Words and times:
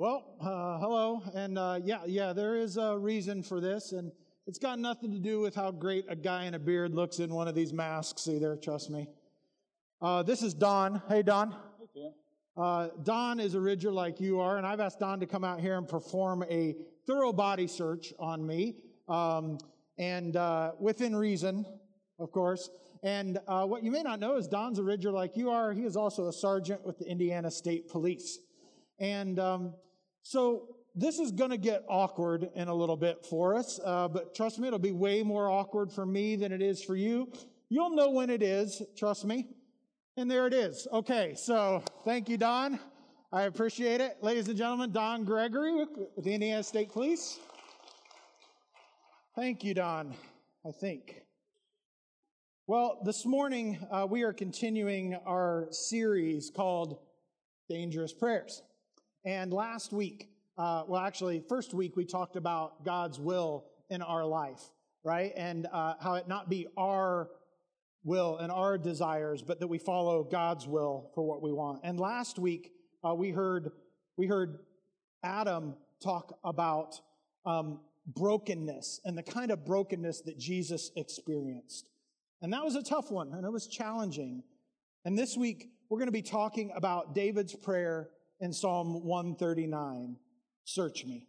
Well, 0.00 0.36
uh, 0.40 0.78
hello, 0.78 1.24
and 1.34 1.58
uh, 1.58 1.80
yeah, 1.82 2.02
yeah, 2.06 2.32
there 2.32 2.54
is 2.54 2.76
a 2.76 2.96
reason 2.96 3.42
for 3.42 3.60
this, 3.60 3.90
and 3.90 4.12
it's 4.46 4.60
got 4.60 4.78
nothing 4.78 5.10
to 5.10 5.18
do 5.18 5.40
with 5.40 5.56
how 5.56 5.72
great 5.72 6.04
a 6.08 6.14
guy 6.14 6.44
in 6.44 6.54
a 6.54 6.58
beard 6.60 6.94
looks 6.94 7.18
in 7.18 7.34
one 7.34 7.48
of 7.48 7.56
these 7.56 7.72
masks 7.72 8.28
either. 8.28 8.54
Trust 8.54 8.90
me. 8.90 9.08
Uh, 10.00 10.22
this 10.22 10.40
is 10.40 10.54
Don. 10.54 11.02
Hey, 11.08 11.22
Don. 11.24 11.52
Okay. 11.82 12.10
Uh, 12.56 12.90
Don 13.02 13.40
is 13.40 13.54
a 13.54 13.60
ridger 13.60 13.90
like 13.90 14.20
you 14.20 14.38
are, 14.38 14.56
and 14.56 14.64
I've 14.64 14.78
asked 14.78 15.00
Don 15.00 15.18
to 15.18 15.26
come 15.26 15.42
out 15.42 15.58
here 15.58 15.76
and 15.76 15.88
perform 15.88 16.44
a 16.48 16.76
thorough 17.04 17.32
body 17.32 17.66
search 17.66 18.12
on 18.20 18.46
me, 18.46 18.76
um, 19.08 19.58
and 19.98 20.36
uh, 20.36 20.74
within 20.78 21.16
reason, 21.16 21.66
of 22.20 22.30
course. 22.30 22.70
And 23.02 23.40
uh, 23.48 23.64
what 23.66 23.82
you 23.82 23.90
may 23.90 24.04
not 24.04 24.20
know 24.20 24.36
is 24.36 24.46
Don's 24.46 24.78
a 24.78 24.84
ridger 24.84 25.10
like 25.10 25.36
you 25.36 25.50
are. 25.50 25.72
He 25.72 25.82
is 25.82 25.96
also 25.96 26.28
a 26.28 26.32
sergeant 26.32 26.86
with 26.86 27.00
the 27.00 27.06
Indiana 27.10 27.50
State 27.50 27.88
Police. 27.88 28.38
And 29.00 29.40
um, 29.40 29.74
so 30.22 30.76
this 30.94 31.18
is 31.18 31.30
going 31.30 31.50
to 31.50 31.58
get 31.58 31.84
awkward 31.88 32.48
in 32.54 32.68
a 32.68 32.74
little 32.74 32.96
bit 32.96 33.24
for 33.24 33.54
us, 33.54 33.78
uh, 33.84 34.08
but 34.08 34.34
trust 34.34 34.58
me, 34.58 34.66
it'll 34.66 34.78
be 34.78 34.92
way 34.92 35.22
more 35.22 35.48
awkward 35.48 35.92
for 35.92 36.04
me 36.04 36.36
than 36.36 36.52
it 36.52 36.62
is 36.62 36.82
for 36.82 36.96
you. 36.96 37.30
You'll 37.68 37.94
know 37.94 38.10
when 38.10 38.30
it 38.30 38.42
is, 38.42 38.82
trust 38.96 39.24
me. 39.24 39.48
And 40.16 40.28
there 40.28 40.48
it 40.48 40.54
is. 40.54 40.88
Okay, 40.92 41.34
so 41.36 41.82
thank 42.04 42.28
you, 42.28 42.36
Don. 42.36 42.80
I 43.30 43.42
appreciate 43.42 44.00
it. 44.00 44.16
Ladies 44.22 44.48
and 44.48 44.56
gentlemen, 44.56 44.90
Don 44.90 45.22
Gregory 45.24 45.74
with 45.74 45.90
the 46.16 46.32
Indiana 46.32 46.62
State 46.62 46.90
Police. 46.90 47.38
Thank 49.36 49.62
you, 49.62 49.74
Don, 49.74 50.14
I 50.66 50.72
think. 50.72 51.22
Well, 52.66 53.00
this 53.04 53.24
morning 53.24 53.78
uh, 53.92 54.06
we 54.10 54.22
are 54.22 54.32
continuing 54.32 55.14
our 55.26 55.68
series 55.70 56.50
called 56.50 56.98
Dangerous 57.68 58.12
Prayers. 58.12 58.62
And 59.28 59.52
last 59.52 59.92
week, 59.92 60.30
uh, 60.56 60.84
well, 60.88 61.02
actually, 61.02 61.44
first 61.50 61.74
week, 61.74 61.98
we 61.98 62.06
talked 62.06 62.36
about 62.36 62.82
God's 62.82 63.20
will 63.20 63.66
in 63.90 64.00
our 64.00 64.24
life, 64.24 64.62
right? 65.04 65.34
And 65.36 65.66
uh, 65.70 65.96
how 66.00 66.14
it 66.14 66.28
not 66.28 66.48
be 66.48 66.66
our 66.78 67.28
will 68.04 68.38
and 68.38 68.50
our 68.50 68.78
desires, 68.78 69.42
but 69.42 69.60
that 69.60 69.66
we 69.66 69.76
follow 69.76 70.24
God's 70.24 70.66
will 70.66 71.10
for 71.14 71.26
what 71.26 71.42
we 71.42 71.52
want. 71.52 71.80
And 71.84 72.00
last 72.00 72.38
week, 72.38 72.72
uh, 73.06 73.14
we 73.14 73.28
heard 73.28 73.72
we 74.16 74.26
heard 74.26 74.60
Adam 75.22 75.74
talk 76.02 76.38
about 76.42 76.98
um, 77.44 77.80
brokenness 78.06 79.02
and 79.04 79.18
the 79.18 79.22
kind 79.22 79.50
of 79.50 79.66
brokenness 79.66 80.22
that 80.22 80.38
Jesus 80.38 80.90
experienced. 80.96 81.90
And 82.40 82.50
that 82.54 82.64
was 82.64 82.76
a 82.76 82.82
tough 82.82 83.10
one, 83.10 83.34
and 83.34 83.44
it 83.44 83.52
was 83.52 83.66
challenging. 83.66 84.42
And 85.04 85.18
this 85.18 85.36
week, 85.36 85.68
we're 85.90 85.98
going 85.98 86.08
to 86.08 86.12
be 86.12 86.22
talking 86.22 86.72
about 86.74 87.14
David's 87.14 87.54
prayer 87.54 88.08
in 88.40 88.52
Psalm 88.52 89.04
139 89.04 90.16
Search 90.64 91.06
me. 91.06 91.26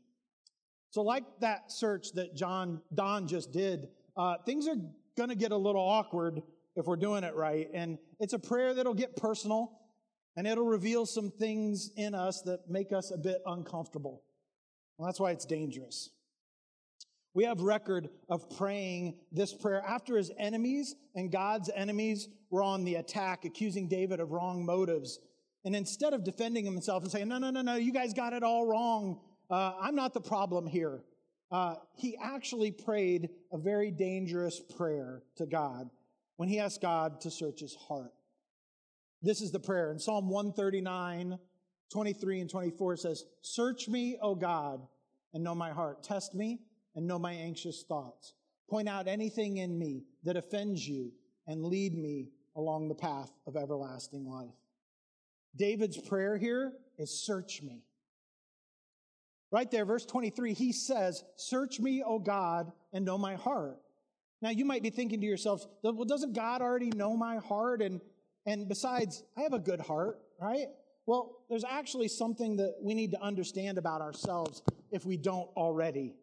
So, 0.89 1.02
like 1.02 1.23
that 1.39 1.71
search 1.71 2.11
that 2.13 2.35
John 2.35 2.81
Don 2.93 3.25
just 3.25 3.53
did, 3.53 3.88
uh, 4.17 4.35
things 4.45 4.67
are 4.67 4.75
going 5.16 5.29
to 5.29 5.35
get 5.35 5.53
a 5.53 5.57
little 5.57 5.81
awkward 5.81 6.41
if 6.75 6.88
we're 6.88 6.97
doing 6.97 7.23
it 7.23 7.35
right. 7.35 7.69
And 7.73 7.97
it's 8.19 8.33
a 8.33 8.39
prayer 8.39 8.73
that'll 8.73 8.93
get 8.93 9.16
personal 9.16 9.79
and 10.35 10.47
it'll 10.47 10.66
reveal 10.66 11.05
some 11.05 11.31
things 11.31 11.91
in 11.95 12.16
us 12.16 12.41
that 12.41 12.69
make 12.69 12.91
us 12.91 13.11
a 13.11 13.17
bit 13.17 13.41
uncomfortable. 13.45 14.23
Well, 14.97 15.07
that's 15.07 15.19
why 15.19 15.31
it's 15.31 15.45
dangerous. 15.45 16.09
We 17.33 17.44
have 17.44 17.61
record 17.61 18.09
of 18.29 18.49
praying 18.57 19.19
this 19.31 19.53
prayer 19.53 19.83
after 19.85 20.17
his 20.17 20.31
enemies 20.38 20.95
and 21.16 21.31
God's 21.31 21.69
enemies 21.73 22.27
were 22.49 22.63
on 22.63 22.83
the 22.83 22.95
attack, 22.95 23.45
accusing 23.45 23.88
David 23.88 24.19
of 24.19 24.31
wrong 24.31 24.66
motives. 24.66 25.19
And 25.65 25.75
instead 25.75 26.13
of 26.13 26.23
defending 26.23 26.65
himself 26.65 27.03
and 27.03 27.11
saying, 27.11 27.27
no, 27.27 27.38
no, 27.38 27.49
no, 27.49 27.61
no, 27.61 27.75
you 27.75 27.91
guys 27.91 28.13
got 28.13 28.33
it 28.33 28.43
all 28.43 28.65
wrong. 28.65 29.19
Uh, 29.49 29.73
I'm 29.81 29.95
not 29.95 30.13
the 30.13 30.21
problem 30.21 30.67
here. 30.67 31.03
Uh, 31.51 31.75
he 31.95 32.16
actually 32.21 32.71
prayed 32.71 33.29
a 33.51 33.57
very 33.57 33.91
dangerous 33.91 34.61
prayer 34.77 35.23
to 35.38 35.45
God 35.45 35.89
when 36.38 36.47
he 36.47 36.59
asked 36.59 36.81
God 36.81 37.22
to 37.22 37.31
search 37.31 37.59
his 37.59 37.75
heart. 37.75 38.13
This 39.22 39.41
is 39.41 39.51
the 39.51 39.59
prayer. 39.59 39.91
In 39.91 40.00
Psalm 40.00 40.29
139, 40.29 41.38
23 41.91 42.39
and 42.39 42.50
24, 42.50 42.97
says, 42.97 43.25
Search 43.41 43.88
me, 43.89 44.17
O 44.22 44.35
God, 44.35 44.88
and 45.34 45.44
know 45.44 45.55
my 45.55 45.72
heart. 45.72 46.03
Test 46.03 46.35
me 46.35 46.59
and 46.95 47.07
know 47.07 47.19
my 47.19 47.34
anxious 47.34 47.84
thoughts. 47.88 48.34
Point 48.69 48.88
out 48.88 49.07
anything 49.07 49.57
in 49.57 49.78
me 49.78 50.03
that 50.23 50.38
offends 50.38 50.88
you 50.88 51.11
and 51.47 51.66
lead 51.66 51.97
me 51.97 52.29
along 52.55 52.88
the 52.88 52.95
path 52.95 53.31
of 53.47 53.55
everlasting 53.55 54.25
life. 54.25 54.59
David's 55.55 55.97
prayer 55.97 56.37
here 56.37 56.73
is 56.97 57.09
search 57.09 57.61
me. 57.61 57.83
Right 59.51 59.69
there, 59.71 59.85
verse 59.85 60.05
23, 60.05 60.53
he 60.53 60.71
says, 60.71 61.23
Search 61.35 61.79
me, 61.79 62.03
O 62.05 62.19
God, 62.19 62.71
and 62.93 63.03
know 63.03 63.17
my 63.17 63.35
heart. 63.35 63.79
Now, 64.41 64.51
you 64.51 64.63
might 64.63 64.83
be 64.83 64.89
thinking 64.89 65.19
to 65.21 65.27
yourself, 65.27 65.65
well, 65.83 66.05
doesn't 66.05 66.33
God 66.33 66.61
already 66.61 66.91
know 66.91 67.17
my 67.17 67.37
heart? 67.37 67.81
And, 67.81 67.99
and 68.45 68.69
besides, 68.69 69.23
I 69.37 69.41
have 69.41 69.53
a 69.53 69.59
good 69.59 69.81
heart, 69.81 70.19
right? 70.39 70.67
Well, 71.05 71.43
there's 71.49 71.66
actually 71.66 72.07
something 72.07 72.57
that 72.57 72.75
we 72.81 72.93
need 72.93 73.11
to 73.11 73.21
understand 73.21 73.77
about 73.77 74.01
ourselves 74.01 74.61
if 74.91 75.05
we 75.05 75.17
don't 75.17 75.49
already. 75.57 76.16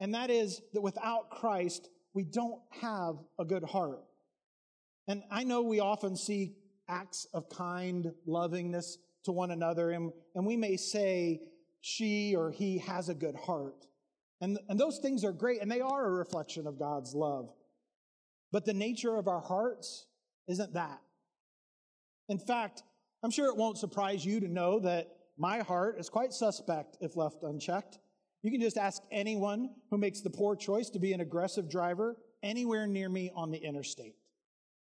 And 0.00 0.14
that 0.14 0.30
is 0.30 0.60
that 0.72 0.80
without 0.80 1.30
Christ, 1.30 1.88
we 2.14 2.24
don't 2.24 2.60
have 2.80 3.16
a 3.38 3.44
good 3.44 3.64
heart. 3.64 4.00
And 5.06 5.22
I 5.30 5.44
know 5.44 5.62
we 5.62 5.80
often 5.80 6.16
see 6.16 6.54
acts 6.88 7.26
of 7.32 7.48
kind 7.48 8.12
lovingness 8.26 8.98
to 9.24 9.32
one 9.32 9.50
another, 9.50 9.90
and, 9.90 10.12
and 10.34 10.46
we 10.46 10.56
may 10.56 10.76
say 10.76 11.40
she 11.80 12.34
or 12.34 12.50
he 12.50 12.78
has 12.78 13.08
a 13.08 13.14
good 13.14 13.36
heart. 13.36 13.86
And, 14.40 14.58
and 14.68 14.78
those 14.78 14.98
things 14.98 15.24
are 15.24 15.32
great, 15.32 15.60
and 15.60 15.70
they 15.70 15.80
are 15.80 16.06
a 16.06 16.10
reflection 16.10 16.66
of 16.66 16.78
God's 16.78 17.14
love. 17.14 17.50
But 18.52 18.64
the 18.64 18.74
nature 18.74 19.16
of 19.16 19.28
our 19.28 19.40
hearts 19.40 20.06
isn't 20.46 20.74
that. 20.74 21.00
In 22.28 22.38
fact, 22.38 22.82
I'm 23.22 23.30
sure 23.30 23.46
it 23.46 23.56
won't 23.56 23.78
surprise 23.78 24.24
you 24.24 24.40
to 24.40 24.48
know 24.48 24.78
that 24.80 25.08
my 25.36 25.60
heart 25.60 25.98
is 25.98 26.08
quite 26.08 26.32
suspect 26.32 26.96
if 27.00 27.16
left 27.16 27.42
unchecked. 27.42 27.98
You 28.42 28.50
can 28.50 28.60
just 28.60 28.78
ask 28.78 29.02
anyone 29.10 29.70
who 29.90 29.98
makes 29.98 30.20
the 30.20 30.30
poor 30.30 30.54
choice 30.54 30.90
to 30.90 30.98
be 30.98 31.12
an 31.12 31.20
aggressive 31.20 31.68
driver 31.68 32.16
anywhere 32.42 32.86
near 32.86 33.08
me 33.08 33.30
on 33.34 33.50
the 33.50 33.58
interstate. 33.58 34.14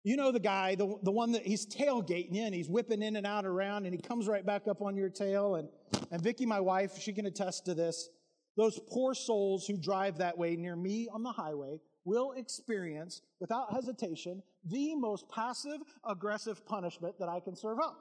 You 0.03 0.16
know 0.16 0.33
the 0.33 0.41
guy, 0.41 0.75
the, 0.77 0.97
the 1.03 1.11
one 1.11 1.33
that 1.33 1.47
he's 1.47 1.66
tailgating 1.66 2.34
you 2.34 2.43
and 2.43 2.55
he's 2.55 2.69
whipping 2.69 3.03
in 3.03 3.16
and 3.16 3.27
out 3.27 3.44
around 3.44 3.84
and 3.84 3.94
he 3.94 4.00
comes 4.00 4.27
right 4.27 4.44
back 4.44 4.66
up 4.66 4.81
on 4.81 4.97
your 4.97 5.11
tail. 5.11 5.56
And, 5.56 5.69
and 6.11 6.22
Vicky, 6.22 6.47
my 6.47 6.61
wife, 6.61 6.99
she 6.99 7.12
can 7.12 7.27
attest 7.27 7.66
to 7.66 7.75
this. 7.75 8.09
Those 8.56 8.81
poor 8.91 9.15
souls 9.15 9.66
who 9.66 9.77
drive 9.77 10.19
that 10.19 10.38
way 10.38 10.56
near 10.56 10.75
me 10.75 11.09
on 11.12 11.22
the 11.22 11.33
highway 11.33 11.81
will 12.05 12.33
experience, 12.33 13.21
without 13.41 13.72
hesitation, 13.72 14.43
the 14.65 14.94
most 14.94 15.28
passive 15.28 15.81
aggressive 16.05 16.65
punishment 16.65 17.19
that 17.19 17.28
I 17.28 17.41
can 17.41 17.55
serve 17.55 17.78
up. 17.78 17.99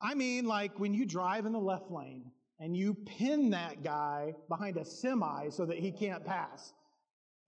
I 0.00 0.14
mean, 0.14 0.44
like 0.44 0.78
when 0.78 0.94
you 0.94 1.06
drive 1.06 1.46
in 1.46 1.52
the 1.52 1.58
left 1.58 1.90
lane 1.90 2.30
and 2.60 2.76
you 2.76 2.94
pin 2.94 3.50
that 3.50 3.82
guy 3.82 4.34
behind 4.48 4.76
a 4.76 4.84
semi 4.84 5.48
so 5.48 5.64
that 5.64 5.78
he 5.78 5.90
can't 5.90 6.24
pass. 6.24 6.72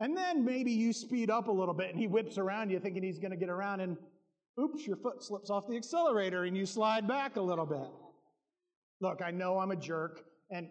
And 0.01 0.17
then 0.17 0.45
maybe 0.45 0.73
you 0.73 0.93
speed 0.95 1.31
up 1.31 1.49
a 1.49 1.53
little 1.53 1.75
bit 1.75 1.91
and 1.91 1.99
he 1.99 2.07
whips 2.07 2.39
around 2.39 2.71
you 2.71 2.81
thinking 2.81 3.03
he's 3.03 3.19
going 3.19 3.33
to 3.33 3.37
get 3.37 3.51
around 3.51 3.81
and 3.81 3.99
oops, 4.59 4.87
your 4.87 4.97
foot 4.97 5.23
slips 5.23 5.51
off 5.51 5.69
the 5.69 5.77
accelerator 5.77 6.45
and 6.45 6.57
you 6.57 6.65
slide 6.65 7.07
back 7.07 7.37
a 7.37 7.41
little 7.41 7.67
bit. 7.67 7.89
Look, 9.01 9.21
I 9.23 9.31
know 9.31 9.59
I'm 9.59 9.71
a 9.71 9.77
jerk. 9.77 10.25
And 10.51 10.69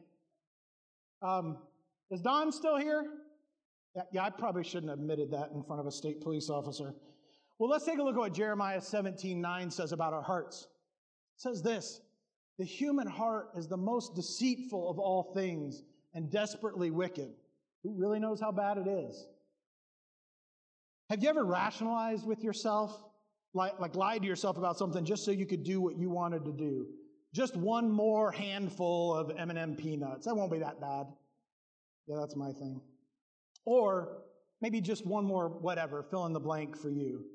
um, 1.22 1.58
is 2.10 2.22
Don 2.22 2.52
still 2.52 2.78
here? 2.78 3.06
Yeah, 3.96 4.04
yeah, 4.12 4.24
I 4.24 4.30
probably 4.30 4.64
shouldn't 4.64 4.90
have 4.90 5.00
admitted 5.00 5.32
that 5.32 5.52
in 5.54 5.64
front 5.64 5.80
of 5.80 5.88
a 5.88 5.92
state 5.92 6.22
police 6.22 6.50
officer. 6.50 6.94
Well, 7.58 7.70
let's 7.70 7.86
take 7.86 8.00
a 8.00 8.04
look 8.04 8.16
at 8.16 8.20
what 8.20 8.34
Jeremiah 8.34 8.82
17 8.82 9.40
9 9.42 9.72
says 9.72 9.92
about 9.92 10.14
our 10.14 10.22
hearts. 10.22 10.68
It 11.36 11.42
says 11.42 11.62
this 11.62 12.02
The 12.58 12.66
human 12.66 13.08
heart 13.08 13.50
is 13.56 13.68
the 13.68 13.78
most 13.78 14.16
deceitful 14.16 14.90
of 14.90 15.00
all 15.00 15.34
things 15.34 15.84
and 16.14 16.32
desperately 16.32 16.92
wicked. 16.92 17.32
Who 17.84 17.94
really 17.98 18.20
knows 18.20 18.40
how 18.42 18.52
bad 18.52 18.78
it 18.78 18.88
is? 18.88 19.28
Have 21.10 21.24
you 21.24 21.30
ever 21.30 21.44
rationalized 21.44 22.26
with 22.26 22.44
yourself, 22.44 23.04
like, 23.54 23.80
like 23.80 23.96
lied 23.96 24.22
to 24.22 24.28
yourself 24.28 24.58
about 24.58 24.78
something 24.78 25.06
just 25.06 25.26
so 25.26 25.32
you 25.32 25.46
could 25.46 25.64
do 25.64 25.82
what 25.82 25.98
you 25.98 26.10
wanted 26.10 26.46
to 26.46 26.52
do? 26.52 26.88
Just 27.34 27.56
one 27.56 27.90
more 27.90 28.32
handful 28.32 29.16
of 29.16 29.32
M&M 29.38 29.76
peanuts. 29.76 30.26
That 30.26 30.36
won't 30.36 30.52
be 30.52 30.60
that 30.60 30.82
bad. 30.82 31.08
Yeah, 32.08 32.18
that's 32.20 32.36
my 32.36 32.52
thing. 32.52 32.82
Or 33.66 34.24
maybe 34.62 34.82
just 34.82 35.06
one 35.06 35.26
more 35.26 35.48
whatever, 35.48 36.04
fill 36.04 36.26
in 36.26 36.34
the 36.34 36.40
blank 36.40 36.78
for 36.78 36.90
you. 36.90 37.26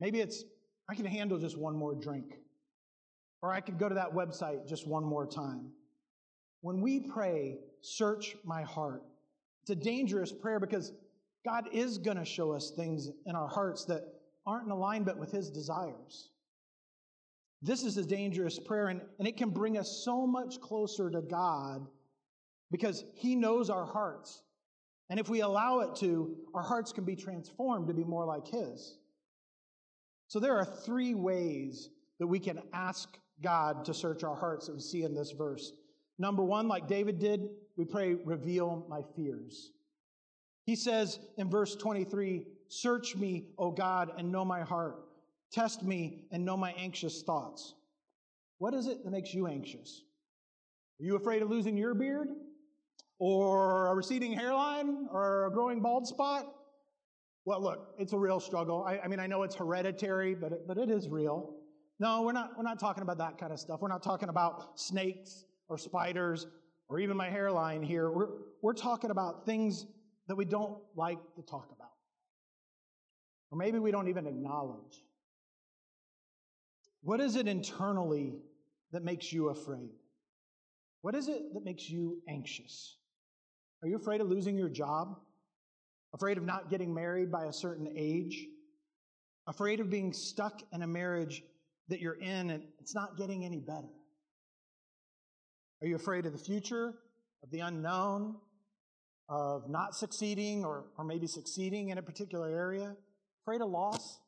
Maybe 0.00 0.20
it's, 0.20 0.44
I 0.88 0.94
can 0.94 1.06
handle 1.06 1.38
just 1.38 1.58
one 1.58 1.74
more 1.74 1.94
drink. 1.94 2.34
Or 3.42 3.52
I 3.52 3.60
could 3.60 3.78
go 3.78 3.88
to 3.88 3.94
that 3.94 4.12
website 4.12 4.66
just 4.68 4.86
one 4.86 5.04
more 5.04 5.26
time. 5.26 5.70
When 6.66 6.80
we 6.80 6.98
pray, 6.98 7.58
search 7.80 8.34
my 8.42 8.62
heart, 8.62 9.04
it's 9.62 9.70
a 9.70 9.76
dangerous 9.76 10.32
prayer 10.32 10.58
because 10.58 10.92
God 11.44 11.68
is 11.72 11.96
going 11.96 12.16
to 12.16 12.24
show 12.24 12.50
us 12.50 12.72
things 12.72 13.08
in 13.24 13.36
our 13.36 13.46
hearts 13.46 13.84
that 13.84 14.02
aren't 14.48 14.66
in 14.66 14.72
alignment 14.72 15.16
with 15.16 15.30
his 15.30 15.48
desires. 15.48 16.30
This 17.62 17.84
is 17.84 17.98
a 17.98 18.04
dangerous 18.04 18.58
prayer, 18.58 18.88
and, 18.88 19.00
and 19.20 19.28
it 19.28 19.36
can 19.36 19.50
bring 19.50 19.78
us 19.78 20.02
so 20.04 20.26
much 20.26 20.60
closer 20.60 21.08
to 21.08 21.22
God 21.22 21.86
because 22.72 23.04
He 23.14 23.36
knows 23.36 23.70
our 23.70 23.86
hearts. 23.86 24.42
And 25.08 25.20
if 25.20 25.28
we 25.28 25.42
allow 25.42 25.78
it 25.82 25.94
to, 26.00 26.36
our 26.52 26.64
hearts 26.64 26.90
can 26.90 27.04
be 27.04 27.14
transformed 27.14 27.86
to 27.86 27.94
be 27.94 28.02
more 28.02 28.26
like 28.26 28.48
His. 28.48 28.98
So 30.26 30.40
there 30.40 30.58
are 30.58 30.64
three 30.64 31.14
ways 31.14 31.90
that 32.18 32.26
we 32.26 32.40
can 32.40 32.60
ask 32.72 33.16
God 33.40 33.84
to 33.84 33.94
search 33.94 34.24
our 34.24 34.34
hearts 34.34 34.66
that 34.66 34.74
we 34.74 34.80
see 34.80 35.04
in 35.04 35.14
this 35.14 35.30
verse. 35.30 35.72
Number 36.18 36.42
one, 36.42 36.68
like 36.68 36.88
David 36.88 37.18
did, 37.18 37.48
we 37.76 37.84
pray, 37.84 38.14
reveal 38.14 38.86
my 38.88 39.02
fears. 39.14 39.72
He 40.64 40.74
says 40.74 41.18
in 41.36 41.50
verse 41.50 41.76
23, 41.76 42.46
Search 42.68 43.14
me, 43.14 43.44
O 43.58 43.70
God, 43.70 44.10
and 44.18 44.32
know 44.32 44.44
my 44.44 44.62
heart. 44.62 44.96
Test 45.52 45.84
me 45.84 46.24
and 46.32 46.44
know 46.44 46.56
my 46.56 46.72
anxious 46.72 47.22
thoughts. 47.22 47.74
What 48.58 48.74
is 48.74 48.86
it 48.86 49.04
that 49.04 49.10
makes 49.10 49.32
you 49.32 49.46
anxious? 49.46 50.02
Are 51.00 51.04
you 51.04 51.16
afraid 51.16 51.42
of 51.42 51.50
losing 51.50 51.76
your 51.76 51.94
beard? 51.94 52.28
Or 53.18 53.88
a 53.88 53.94
receding 53.94 54.32
hairline? 54.32 55.06
Or 55.12 55.46
a 55.46 55.50
growing 55.52 55.80
bald 55.80 56.08
spot? 56.08 56.52
Well, 57.44 57.62
look, 57.62 57.94
it's 57.98 58.12
a 58.12 58.18
real 58.18 58.40
struggle. 58.40 58.82
I, 58.84 58.98
I 58.98 59.08
mean, 59.08 59.20
I 59.20 59.28
know 59.28 59.44
it's 59.44 59.54
hereditary, 59.54 60.34
but 60.34 60.50
it, 60.50 60.66
but 60.66 60.78
it 60.78 60.90
is 60.90 61.08
real. 61.08 61.54
No, 62.00 62.22
we're 62.22 62.32
not, 62.32 62.56
we're 62.56 62.64
not 62.64 62.80
talking 62.80 63.02
about 63.02 63.18
that 63.18 63.38
kind 63.38 63.52
of 63.52 63.60
stuff. 63.60 63.80
We're 63.80 63.88
not 63.88 64.02
talking 64.02 64.28
about 64.28 64.80
snakes 64.80 65.44
or 65.68 65.78
spiders 65.78 66.46
or 66.88 67.00
even 67.00 67.16
my 67.16 67.28
hairline 67.28 67.82
here. 67.82 68.10
We're, 68.10 68.28
we're 68.62 68.72
talking 68.72 69.10
about 69.10 69.44
things 69.44 69.86
that 70.28 70.36
we 70.36 70.44
don't 70.44 70.78
like 70.94 71.18
to 71.36 71.42
talk 71.42 71.68
about. 71.74 71.90
Or 73.50 73.58
maybe 73.58 73.78
we 73.78 73.90
don't 73.90 74.08
even 74.08 74.26
acknowledge. 74.26 75.04
What 77.02 77.20
is 77.20 77.36
it 77.36 77.46
internally 77.46 78.34
that 78.92 79.04
makes 79.04 79.32
you 79.32 79.48
afraid? 79.48 79.90
What 81.02 81.14
is 81.14 81.28
it 81.28 81.54
that 81.54 81.64
makes 81.64 81.88
you 81.88 82.20
anxious? 82.28 82.96
Are 83.82 83.88
you 83.88 83.96
afraid 83.96 84.20
of 84.20 84.28
losing 84.28 84.56
your 84.56 84.68
job? 84.68 85.18
Afraid 86.14 86.38
of 86.38 86.44
not 86.44 86.70
getting 86.70 86.92
married 86.92 87.30
by 87.30 87.44
a 87.44 87.52
certain 87.52 87.88
age? 87.94 88.46
Afraid 89.46 89.80
of 89.80 89.90
being 89.90 90.12
stuck 90.12 90.62
in 90.72 90.82
a 90.82 90.86
marriage 90.86 91.44
that 91.88 92.00
you're 92.00 92.20
in 92.20 92.50
and 92.50 92.64
it's 92.80 92.94
not 92.94 93.16
getting 93.16 93.44
any 93.44 93.60
better? 93.60 93.95
Are 95.82 95.86
you 95.86 95.96
afraid 95.96 96.26
of 96.26 96.32
the 96.32 96.38
future, 96.38 96.94
of 97.42 97.50
the 97.50 97.60
unknown, 97.60 98.36
of 99.28 99.68
not 99.68 99.94
succeeding 99.94 100.64
or, 100.64 100.86
or 100.96 101.04
maybe 101.04 101.26
succeeding 101.26 101.90
in 101.90 101.98
a 101.98 102.02
particular 102.02 102.48
area? 102.48 102.94
Afraid 103.44 103.60
of 103.60 103.68
loss? 103.68 104.20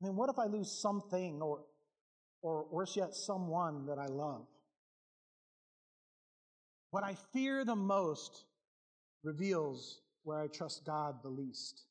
I 0.00 0.06
mean, 0.06 0.16
what 0.16 0.30
if 0.30 0.38
I 0.38 0.46
lose 0.46 0.80
something 0.80 1.40
or 1.42 1.60
or 2.46 2.64
worse 2.70 2.96
yet, 2.96 3.12
someone 3.12 3.86
that 3.86 3.98
I 3.98 4.06
love. 4.06 4.46
What 6.90 7.02
I 7.02 7.16
fear 7.32 7.64
the 7.64 7.74
most 7.74 8.44
reveals 9.24 10.00
where 10.22 10.38
I 10.38 10.46
trust 10.46 10.86
God 10.86 11.16
the 11.24 11.28
least. 11.28 11.86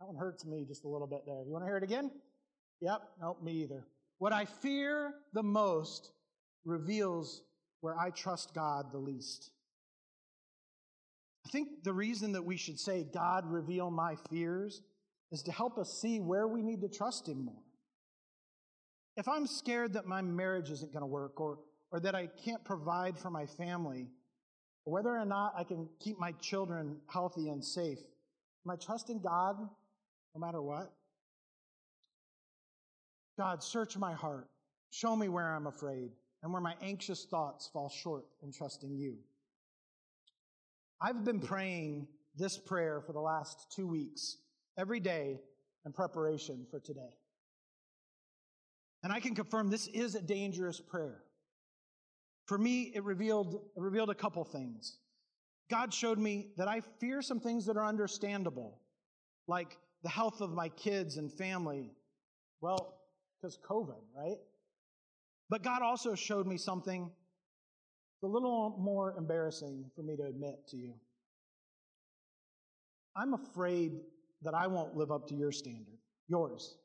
That 0.00 0.06
one 0.06 0.16
hurts 0.16 0.44
me 0.44 0.64
just 0.66 0.84
a 0.84 0.88
little 0.88 1.06
bit 1.06 1.20
there. 1.24 1.42
You 1.46 1.52
want 1.52 1.62
to 1.62 1.68
hear 1.68 1.76
it 1.76 1.84
again? 1.84 2.10
Yep, 2.80 3.00
nope, 3.20 3.42
me 3.42 3.52
either. 3.62 3.86
What 4.18 4.32
I 4.32 4.44
fear 4.44 5.14
the 5.32 5.42
most 5.44 6.10
reveals 6.64 7.42
where 7.80 7.98
I 7.98 8.10
trust 8.10 8.54
God 8.54 8.92
the 8.92 8.98
least. 8.98 9.50
I 11.46 11.50
think 11.50 11.82
the 11.82 11.92
reason 11.92 12.32
that 12.32 12.44
we 12.44 12.56
should 12.56 12.78
say, 12.78 13.06
God, 13.12 13.50
reveal 13.50 13.90
my 13.90 14.16
fears, 14.28 14.82
is 15.32 15.42
to 15.42 15.52
help 15.52 15.78
us 15.78 15.98
see 16.00 16.20
where 16.20 16.46
we 16.46 16.62
need 16.62 16.80
to 16.82 16.88
trust 16.88 17.28
Him 17.28 17.46
more. 17.46 17.62
If 19.16 19.28
I'm 19.28 19.46
scared 19.46 19.94
that 19.94 20.06
my 20.06 20.22
marriage 20.22 20.70
isn't 20.70 20.92
going 20.92 21.02
to 21.02 21.06
work 21.06 21.40
or, 21.40 21.58
or 21.90 22.00
that 22.00 22.14
I 22.14 22.28
can't 22.44 22.64
provide 22.64 23.18
for 23.18 23.30
my 23.30 23.46
family, 23.46 24.08
or 24.84 24.92
whether 24.92 25.10
or 25.10 25.24
not 25.24 25.54
I 25.56 25.64
can 25.64 25.88
keep 25.98 26.18
my 26.18 26.32
children 26.32 26.96
healthy 27.08 27.48
and 27.48 27.64
safe, 27.64 27.98
am 28.66 28.70
I 28.70 28.76
trusting 28.76 29.20
God 29.20 29.56
no 29.58 30.40
matter 30.40 30.62
what? 30.62 30.92
God, 33.38 33.62
search 33.62 33.96
my 33.96 34.12
heart. 34.12 34.48
Show 34.90 35.16
me 35.16 35.28
where 35.28 35.54
I'm 35.54 35.66
afraid 35.66 36.10
and 36.42 36.52
where 36.52 36.62
my 36.62 36.74
anxious 36.82 37.24
thoughts 37.24 37.68
fall 37.72 37.88
short 37.88 38.24
in 38.42 38.52
trusting 38.52 38.94
you. 38.94 39.16
I've 41.00 41.24
been 41.24 41.40
praying 41.40 42.08
this 42.36 42.58
prayer 42.58 43.00
for 43.00 43.12
the 43.12 43.20
last 43.20 43.70
two 43.74 43.86
weeks, 43.86 44.36
every 44.78 45.00
day 45.00 45.40
in 45.84 45.92
preparation 45.92 46.66
for 46.70 46.78
today. 46.78 47.14
And 49.02 49.12
I 49.12 49.20
can 49.20 49.34
confirm 49.34 49.70
this 49.70 49.88
is 49.88 50.14
a 50.14 50.20
dangerous 50.20 50.80
prayer. 50.80 51.22
For 52.46 52.58
me, 52.58 52.92
it 52.94 53.04
revealed, 53.04 53.54
it 53.54 53.80
revealed 53.80 54.10
a 54.10 54.14
couple 54.14 54.44
things. 54.44 54.98
God 55.70 55.94
showed 55.94 56.18
me 56.18 56.48
that 56.56 56.68
I 56.68 56.82
fear 56.98 57.22
some 57.22 57.40
things 57.40 57.64
that 57.66 57.76
are 57.76 57.84
understandable, 57.86 58.78
like 59.46 59.78
the 60.02 60.08
health 60.08 60.40
of 60.40 60.52
my 60.52 60.68
kids 60.70 61.16
and 61.16 61.32
family. 61.32 61.92
Well, 62.60 62.98
because 63.40 63.58
COVID, 63.58 64.02
right? 64.14 64.36
But 65.50 65.64
God 65.64 65.82
also 65.82 66.14
showed 66.14 66.46
me 66.46 66.56
something 66.56 67.10
a 68.22 68.26
little 68.26 68.76
more 68.78 69.16
embarrassing 69.18 69.90
for 69.96 70.02
me 70.02 70.16
to 70.16 70.22
admit 70.22 70.68
to 70.68 70.76
you. 70.76 70.94
I'm 73.16 73.34
afraid 73.34 73.92
that 74.42 74.54
I 74.54 74.68
won't 74.68 74.96
live 74.96 75.10
up 75.10 75.26
to 75.28 75.34
your 75.34 75.50
standard, 75.50 75.98
yours. 76.28 76.76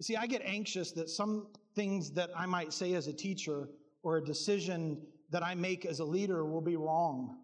You 0.00 0.04
see, 0.04 0.16
I 0.16 0.26
get 0.26 0.42
anxious 0.44 0.92
that 0.92 1.08
some 1.08 1.46
things 1.76 2.10
that 2.12 2.30
I 2.36 2.46
might 2.46 2.72
say 2.72 2.94
as 2.94 3.06
a 3.06 3.12
teacher 3.12 3.68
or 4.02 4.16
a 4.16 4.24
decision 4.24 5.00
that 5.30 5.44
I 5.44 5.54
make 5.54 5.86
as 5.86 6.00
a 6.00 6.04
leader 6.04 6.44
will 6.44 6.60
be 6.60 6.76
wrong. 6.76 7.38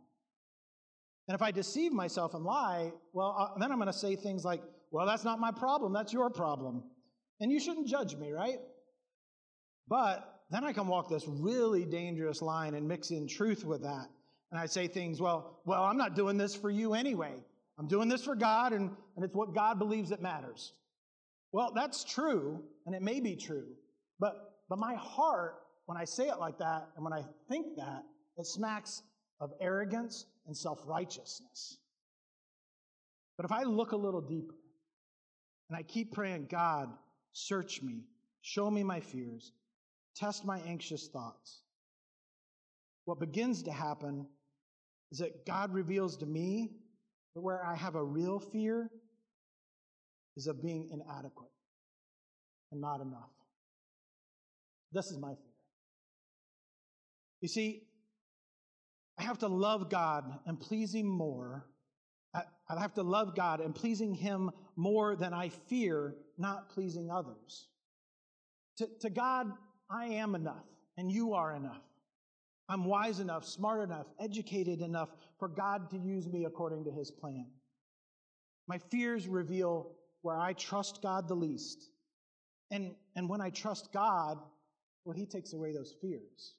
And 1.29 1.35
if 1.35 1.43
I 1.43 1.52
deceive 1.52 1.93
myself 1.93 2.35
and 2.35 2.44
lie, 2.44 2.93
well, 3.12 3.37
uh, 3.38 3.58
then 3.58 3.70
I'm 3.70 3.79
going 3.79 3.87
to 3.87 3.93
say 3.93 4.17
things 4.17 4.44
like, 4.44 4.62
well, 4.90 5.06
that's 5.06 5.25
not 5.25 5.38
my 5.38 5.52
problem, 5.52 5.93
that's 5.93 6.12
your 6.12 6.31
problem. 6.31 6.82
And 7.40 7.52
you 7.52 7.61
shouldn't 7.61 7.87
judge 7.87 8.17
me, 8.17 8.32
right? 8.32 8.58
But 9.88 10.42
then 10.50 10.64
I 10.64 10.72
can 10.72 10.86
walk 10.86 11.08
this 11.08 11.25
really 11.26 11.84
dangerous 11.84 12.42
line 12.42 12.75
and 12.75 12.86
mix 12.88 13.10
in 13.10 13.26
truth 13.26 13.64
with 13.64 13.82
that. 13.82 14.08
And 14.50 14.60
I 14.60 14.66
say 14.66 14.86
things, 14.86 15.20
well, 15.20 15.60
well, 15.64 15.84
I'm 15.84 15.96
not 15.96 16.14
doing 16.14 16.36
this 16.36 16.54
for 16.54 16.70
you 16.70 16.94
anyway. 16.94 17.34
I'm 17.78 17.88
doing 17.88 18.08
this 18.08 18.22
for 18.25 18.36
God, 18.36 18.72
and, 18.72 18.90
and 19.16 19.25
it's 19.25 19.34
what 19.34 19.54
God 19.54 19.78
believes 19.78 20.10
that 20.10 20.22
matters. 20.22 20.72
Well, 21.50 21.72
that's 21.75 22.04
true, 22.04 22.62
and 22.86 22.94
it 22.94 23.02
may 23.02 23.20
be 23.20 23.36
true, 23.36 23.66
but, 24.20 24.60
but 24.69 24.78
my 24.78 24.94
heart, 24.94 25.56
when 25.87 25.98
I 25.98 26.04
say 26.04 26.28
it 26.28 26.38
like 26.38 26.58
that, 26.58 26.88
and 26.96 27.04
when 27.04 27.12
I 27.12 27.25
think 27.49 27.76
that, 27.76 28.04
it 28.37 28.47
smacks 28.47 29.02
of 29.40 29.52
arrogance 29.61 30.26
and 30.47 30.56
self 30.56 30.80
righteousness. 30.87 31.78
But 33.37 33.47
if 33.47 33.52
I 33.52 33.64
look 33.64 33.92
a 33.92 33.97
little 33.97 34.20
deeper 34.20 34.54
and 35.68 35.76
I 35.76 35.82
keep 35.82 36.12
praying, 36.12 36.47
God, 36.50 36.90
search 37.32 37.82
me, 37.82 38.04
show 38.42 38.70
me 38.70 38.82
my 38.82 39.00
fears, 39.00 39.52
test 40.16 40.44
my 40.44 40.59
anxious 40.61 41.09
thoughts, 41.09 41.62
what 43.04 43.21
begins 43.21 43.62
to 43.64 43.73
happen 43.73 44.26
is 45.12 45.18
that 45.18 45.47
God 45.47 45.73
reveals 45.73 46.16
to 46.18 46.26
me 46.26 46.71
that 47.35 47.40
where 47.40 47.64
I 47.64 47.76
have 47.76 47.94
a 47.94 48.04
real 48.04 48.38
fear 48.38 48.90
is 50.37 50.47
of 50.47 50.62
being 50.62 50.88
inadequate 50.90 51.50
and 52.73 52.80
not 52.80 53.00
enough. 53.00 53.30
This 54.92 55.06
is 55.06 55.18
my 55.18 55.28
fear. 55.28 55.54
You 57.40 57.49
see, 57.49 57.83
I 59.18 59.23
have 59.23 59.38
to 59.40 59.49
love 59.49 59.90
God 59.90 60.25
and 60.47 60.59
please 60.59 60.94
Him 60.94 61.06
more. 61.06 61.66
I, 62.35 62.80
have 62.80 62.94
to 62.94 63.02
love 63.02 63.37
God 63.37 63.61
and 63.61 63.75
pleasing 63.75 64.14
Him 64.14 64.50
more 64.76 65.14
than 65.14 65.33
I 65.33 65.50
fear 65.50 66.16
not 66.37 66.71
pleasing 66.71 67.11
others. 67.11 67.68
To, 68.78 68.88
to 69.02 69.11
God, 69.11 69.52
I 69.94 70.06
am 70.06 70.34
enough, 70.34 70.66
and 70.96 71.10
you 71.10 71.34
are 71.34 71.54
enough. 71.54 71.82
I'm 72.68 72.84
wise 72.84 73.20
enough, 73.20 73.44
smart 73.44 73.80
enough, 73.80 74.06
educated 74.18 74.80
enough 74.80 75.10
for 75.38 75.46
God 75.46 75.88
to 75.90 75.98
use 75.98 76.26
me 76.26 76.46
according 76.46 76.84
to 76.84 76.90
His 76.90 77.12
plan. 77.12 77.46
My 78.66 78.78
fears 78.78 79.28
reveal 79.28 79.92
where 80.22 80.40
I 80.40 80.54
trust 80.54 81.00
God 81.00 81.28
the 81.28 81.36
least. 81.36 81.90
And, 82.72 82.94
and 83.14 83.28
when 83.28 83.40
I 83.40 83.50
trust 83.50 83.92
God, 83.92 84.38
well, 85.04 85.14
He 85.14 85.26
takes 85.26 85.52
away 85.52 85.72
those 85.72 85.94
fears. 86.00 86.54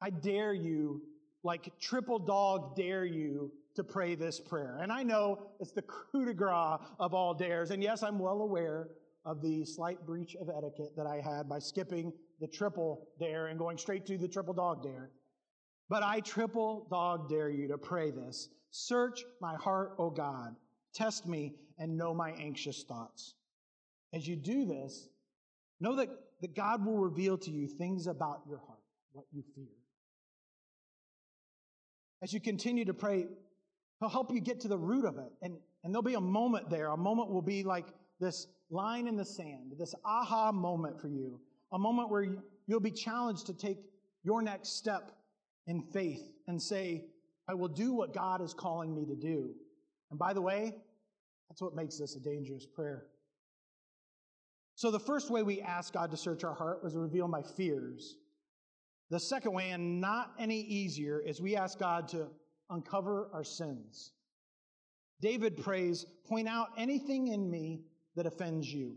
I 0.00 0.10
dare 0.10 0.52
you, 0.52 1.02
like 1.42 1.72
triple 1.80 2.20
dog 2.20 2.76
dare 2.76 3.04
you, 3.04 3.50
to 3.74 3.82
pray 3.82 4.14
this 4.14 4.38
prayer. 4.38 4.78
And 4.80 4.92
I 4.92 5.02
know 5.02 5.48
it's 5.58 5.72
the 5.72 5.82
coup 5.82 6.26
de 6.26 6.34
grace 6.34 6.78
of 7.00 7.14
all 7.14 7.34
dares. 7.34 7.72
And 7.72 7.82
yes, 7.82 8.04
I'm 8.04 8.20
well 8.20 8.42
aware 8.42 8.90
of 9.24 9.42
the 9.42 9.64
slight 9.64 10.04
breach 10.06 10.34
of 10.36 10.48
etiquette 10.48 10.96
that 10.96 11.06
I 11.06 11.20
had 11.20 11.48
by 11.48 11.58
skipping 11.58 12.12
the 12.40 12.46
triple 12.46 13.08
dare 13.18 13.46
and 13.46 13.58
going 13.58 13.78
straight 13.78 14.06
to 14.06 14.18
the 14.18 14.28
triple 14.28 14.54
dog 14.54 14.82
dare. 14.82 15.10
But 15.88 16.02
I 16.02 16.20
triple 16.20 16.86
dog 16.90 17.28
dare 17.28 17.50
you 17.50 17.68
to 17.68 17.78
pray 17.78 18.10
this. 18.10 18.48
Search 18.70 19.24
my 19.40 19.54
heart, 19.54 19.94
O 19.98 20.10
God. 20.10 20.56
Test 20.94 21.26
me 21.26 21.54
and 21.78 21.96
know 21.96 22.14
my 22.14 22.30
anxious 22.32 22.82
thoughts. 22.84 23.34
As 24.12 24.26
you 24.26 24.36
do 24.36 24.64
this, 24.64 25.08
Know 25.80 25.96
that, 25.96 26.08
that 26.40 26.54
God 26.54 26.84
will 26.84 26.96
reveal 26.96 27.36
to 27.38 27.50
you 27.50 27.66
things 27.66 28.06
about 28.06 28.40
your 28.48 28.58
heart, 28.58 28.80
what 29.12 29.26
you 29.32 29.42
fear. 29.54 29.66
As 32.22 32.32
you 32.32 32.40
continue 32.40 32.84
to 32.86 32.94
pray, 32.94 33.26
He'll 34.00 34.08
help 34.08 34.32
you 34.32 34.40
get 34.40 34.60
to 34.60 34.68
the 34.68 34.78
root 34.78 35.04
of 35.04 35.18
it. 35.18 35.30
And, 35.42 35.56
and 35.82 35.94
there'll 35.94 36.02
be 36.02 36.14
a 36.14 36.20
moment 36.20 36.70
there. 36.70 36.88
A 36.88 36.96
moment 36.96 37.30
will 37.30 37.42
be 37.42 37.64
like 37.64 37.86
this 38.18 38.46
line 38.70 39.06
in 39.06 39.16
the 39.16 39.24
sand, 39.24 39.74
this 39.78 39.94
aha 40.04 40.52
moment 40.52 41.00
for 41.00 41.08
you. 41.08 41.40
A 41.72 41.78
moment 41.78 42.10
where 42.10 42.22
you, 42.22 42.42
you'll 42.66 42.80
be 42.80 42.90
challenged 42.90 43.46
to 43.46 43.54
take 43.54 43.78
your 44.22 44.42
next 44.42 44.76
step 44.76 45.12
in 45.66 45.82
faith 45.82 46.32
and 46.46 46.60
say, 46.60 47.04
I 47.48 47.54
will 47.54 47.68
do 47.68 47.92
what 47.92 48.14
God 48.14 48.40
is 48.40 48.54
calling 48.54 48.94
me 48.94 49.04
to 49.06 49.14
do. 49.14 49.50
And 50.10 50.18
by 50.18 50.32
the 50.32 50.40
way, 50.40 50.74
that's 51.48 51.60
what 51.60 51.74
makes 51.74 51.98
this 51.98 52.16
a 52.16 52.20
dangerous 52.20 52.66
prayer. 52.66 53.06
So, 54.76 54.90
the 54.90 55.00
first 55.00 55.30
way 55.30 55.42
we 55.42 55.60
ask 55.60 55.92
God 55.92 56.10
to 56.10 56.16
search 56.16 56.42
our 56.42 56.54
heart 56.54 56.82
was 56.82 56.94
to 56.94 56.98
reveal 56.98 57.28
my 57.28 57.42
fears. 57.42 58.16
The 59.10 59.20
second 59.20 59.52
way, 59.52 59.70
and 59.70 60.00
not 60.00 60.32
any 60.38 60.60
easier, 60.60 61.20
is 61.20 61.40
we 61.40 61.54
ask 61.54 61.78
God 61.78 62.08
to 62.08 62.26
uncover 62.70 63.28
our 63.32 63.44
sins. 63.44 64.12
David 65.20 65.62
prays, 65.62 66.04
point 66.26 66.48
out 66.48 66.68
anything 66.76 67.28
in 67.28 67.48
me 67.48 67.82
that 68.16 68.26
offends 68.26 68.72
you. 68.72 68.96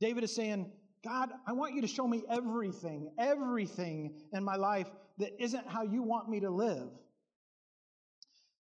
David 0.00 0.24
is 0.24 0.34
saying, 0.34 0.70
God, 1.04 1.30
I 1.46 1.52
want 1.52 1.74
you 1.74 1.80
to 1.82 1.86
show 1.86 2.06
me 2.06 2.24
everything, 2.28 3.10
everything 3.18 4.14
in 4.32 4.44
my 4.44 4.56
life 4.56 4.88
that 5.18 5.40
isn't 5.42 5.66
how 5.68 5.82
you 5.82 6.02
want 6.02 6.28
me 6.28 6.40
to 6.40 6.50
live. 6.50 6.88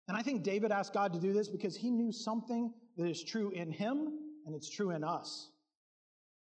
And 0.07 0.17
I 0.17 0.21
think 0.21 0.43
David 0.43 0.71
asked 0.71 0.93
God 0.93 1.13
to 1.13 1.19
do 1.19 1.33
this 1.33 1.47
because 1.47 1.75
he 1.75 1.89
knew 1.89 2.11
something 2.11 2.73
that 2.97 3.07
is 3.07 3.23
true 3.23 3.51
in 3.51 3.71
him 3.71 4.19
and 4.45 4.53
it's 4.53 4.69
true 4.69 4.91
in 4.91 5.03
us. 5.03 5.49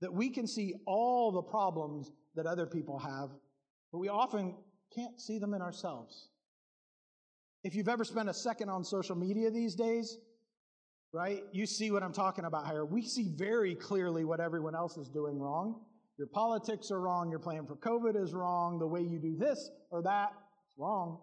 That 0.00 0.12
we 0.12 0.30
can 0.30 0.46
see 0.46 0.74
all 0.86 1.30
the 1.30 1.42
problems 1.42 2.10
that 2.34 2.46
other 2.46 2.66
people 2.66 2.98
have, 2.98 3.30
but 3.92 3.98
we 3.98 4.08
often 4.08 4.56
can't 4.94 5.20
see 5.20 5.38
them 5.38 5.54
in 5.54 5.62
ourselves. 5.62 6.28
If 7.62 7.76
you've 7.76 7.88
ever 7.88 8.04
spent 8.04 8.28
a 8.28 8.34
second 8.34 8.68
on 8.68 8.82
social 8.82 9.14
media 9.14 9.50
these 9.50 9.76
days, 9.76 10.18
right, 11.12 11.42
you 11.52 11.66
see 11.66 11.90
what 11.90 12.02
I'm 12.02 12.12
talking 12.12 12.44
about 12.44 12.66
here. 12.66 12.84
We 12.84 13.02
see 13.02 13.28
very 13.36 13.74
clearly 13.74 14.24
what 14.24 14.40
everyone 14.40 14.74
else 14.74 14.96
is 14.96 15.08
doing 15.08 15.38
wrong. 15.38 15.80
Your 16.18 16.26
politics 16.26 16.90
are 16.90 17.00
wrong, 17.00 17.30
your 17.30 17.38
plan 17.38 17.66
for 17.66 17.76
COVID 17.76 18.20
is 18.22 18.32
wrong, 18.32 18.78
the 18.78 18.86
way 18.86 19.02
you 19.02 19.18
do 19.18 19.36
this 19.36 19.70
or 19.90 20.02
that 20.02 20.32
is 20.68 20.74
wrong. 20.78 21.18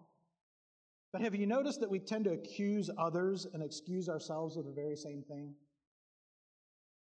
But 1.12 1.22
have 1.22 1.34
you 1.34 1.46
noticed 1.46 1.80
that 1.80 1.90
we 1.90 1.98
tend 1.98 2.24
to 2.24 2.32
accuse 2.32 2.88
others 2.98 3.46
and 3.52 3.62
excuse 3.62 4.08
ourselves 4.08 4.56
of 4.56 4.64
the 4.64 4.72
very 4.72 4.96
same 4.96 5.24
thing? 5.28 5.54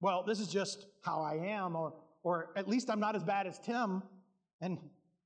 Well, 0.01 0.25
this 0.27 0.41
is 0.41 0.49
just 0.49 0.87
how 1.03 1.21
I 1.21 1.35
am, 1.35 1.77
or, 1.77 1.95
or 2.23 2.53
at 2.57 2.69
least 2.69 2.89
I'm 2.89 3.01
not 3.01 3.17
as 3.17 3.25
bad 3.25 3.47
as 3.47 3.59
Tim. 3.59 4.03
And 4.61 4.79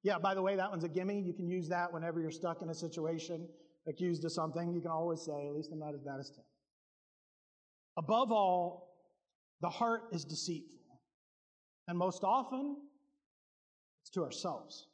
yeah, 0.02 0.18
by 0.18 0.34
the 0.34 0.42
way, 0.42 0.56
that 0.56 0.70
one's 0.70 0.84
a 0.84 0.88
gimme. 0.88 1.20
You 1.20 1.32
can 1.32 1.46
use 1.46 1.68
that 1.68 1.92
whenever 1.92 2.20
you're 2.20 2.30
stuck 2.30 2.62
in 2.62 2.70
a 2.70 2.74
situation, 2.74 3.46
accused 3.86 4.24
of 4.24 4.32
something. 4.32 4.72
You 4.72 4.80
can 4.80 4.90
always 4.90 5.20
say, 5.20 5.46
at 5.46 5.54
least 5.54 5.70
I'm 5.72 5.78
not 5.78 5.94
as 5.94 6.00
bad 6.00 6.18
as 6.18 6.30
Tim. 6.30 6.44
Above 7.96 8.32
all, 8.32 8.96
the 9.60 9.68
heart 9.68 10.02
is 10.12 10.24
deceitful. 10.24 10.78
And 11.88 11.98
most 11.98 12.24
often, 12.24 12.76
it's 14.02 14.10
to 14.10 14.22
ourselves. 14.22 14.86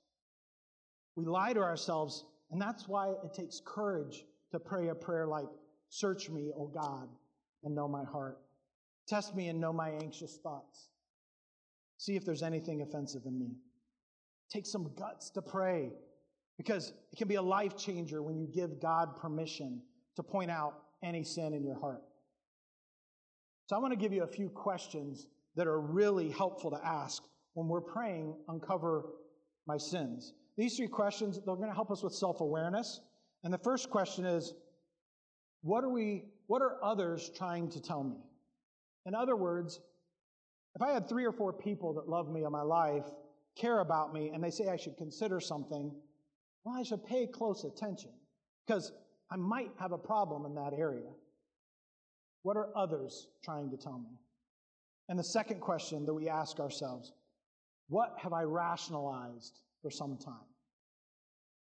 We 1.17 1.25
lie 1.25 1.53
to 1.53 1.61
ourselves 1.61 2.25
and 2.51 2.61
that's 2.61 2.89
why 2.89 3.11
it 3.11 3.35
takes 3.35 3.61
courage 3.65 4.25
to 4.53 4.59
pray 4.59 4.89
a 4.89 4.95
prayer 4.95 5.27
like, 5.27 5.49
Search 5.91 6.29
me, 6.29 6.53
O 6.55 6.67
God, 6.67 7.09
and 7.65 7.75
know 7.75 7.89
my 7.89 8.05
heart. 8.05 8.39
Test 9.07 9.35
me 9.35 9.49
and 9.49 9.59
know 9.59 9.73
my 9.73 9.91
anxious 9.91 10.39
thoughts. 10.43 10.91
See 11.97 12.15
if 12.15 12.27
there's 12.27 12.43
anything 12.43 12.83
offensive 12.83 13.23
in 13.25 13.39
me. 13.39 13.57
Take 14.51 14.67
some 14.67 14.93
guts 14.99 15.31
to 15.31 15.41
pray 15.41 15.93
because 16.59 16.93
it 17.11 17.17
can 17.17 17.27
be 17.27 17.37
a 17.37 17.43
life 17.43 17.75
changer 17.77 18.23
when 18.23 18.39
you 18.39 18.47
give 18.47 18.81
God 18.81 19.17
permission 19.17 19.81
to 20.17 20.23
point 20.23 20.51
out 20.51 20.75
any 21.03 21.25
sin 21.25 21.55
in 21.55 21.65
your 21.65 21.79
heart. 21.79 22.03
So 23.69 23.77
I 23.77 23.81
want 23.81 23.93
to 23.93 23.99
give 23.99 24.15
you 24.15 24.23
a 24.23 24.27
few 24.27 24.49
questions 24.49 25.27
that 25.55 25.67
are 25.67 25.79
really 25.79 26.31
helpful 26.31 26.71
to 26.71 26.81
ask 26.83 27.23
when 27.53 27.69
we're 27.69 27.83
praying, 27.83 28.35
uncover 28.49 29.05
my 29.67 29.77
sins. 29.77 30.33
These 30.57 30.79
three 30.79 30.89
questions, 30.89 31.39
they're 31.45 31.55
going 31.55 31.69
to 31.69 31.75
help 31.75 31.91
us 31.91 32.03
with 32.03 32.15
self-awareness. 32.15 33.03
And 33.45 33.53
the 33.53 33.59
first 33.59 33.91
question 33.91 34.25
is, 34.25 34.55
what 35.61 35.85
are 35.85 35.91
we, 35.91 36.25
what 36.47 36.63
are 36.63 36.83
others 36.83 37.31
trying 37.37 37.69
to 37.73 37.81
tell 37.83 38.03
me? 38.03 38.17
In 39.05 39.15
other 39.15 39.37
words, 39.37 39.81
if 40.75 40.81
I 40.81 40.93
had 40.93 41.07
three 41.07 41.27
or 41.27 41.33
four 41.33 41.53
people 41.53 41.93
that 41.95 42.09
love 42.09 42.31
me 42.31 42.45
in 42.45 42.53
my 42.53 42.63
life, 42.63 43.05
care 43.55 43.81
about 43.81 44.15
me, 44.15 44.31
and 44.33 44.43
they 44.43 44.51
say 44.51 44.69
I 44.69 44.77
should 44.77 44.97
consider 44.97 45.41
something, 45.41 45.93
well, 46.65 46.75
I 46.75 46.85
should 46.85 47.05
pay 47.05 47.27
close 47.27 47.65
attention 47.65 48.13
because 48.67 48.93
I 49.31 49.37
might 49.37 49.73
have 49.79 49.93
a 49.93 49.99
problem 49.99 50.47
in 50.47 50.55
that 50.55 50.73
area. 50.73 51.11
What 52.49 52.57
are 52.57 52.71
others 52.75 53.29
trying 53.45 53.69
to 53.73 53.77
tell 53.77 53.99
me? 53.99 54.09
And 55.11 55.19
the 55.19 55.25
second 55.25 55.61
question 55.61 56.07
that 56.07 56.15
we 56.15 56.31
ask 56.31 56.59
ourselves, 56.61 57.13
what 57.89 58.15
have 58.17 58.33
I 58.33 58.45
rationalized 58.45 59.61
for 59.83 59.91
some 59.91 60.17
time. 60.17 60.49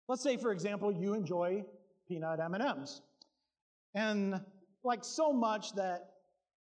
Let's 0.08 0.24
say, 0.24 0.36
for 0.36 0.52
example, 0.52 0.92
you 0.92 1.14
enjoy 1.14 1.64
peanut 2.08 2.40
M&Ms. 2.40 3.02
And 3.94 4.42
like 4.84 5.06
so 5.06 5.32
much 5.32 5.76
that 5.76 6.10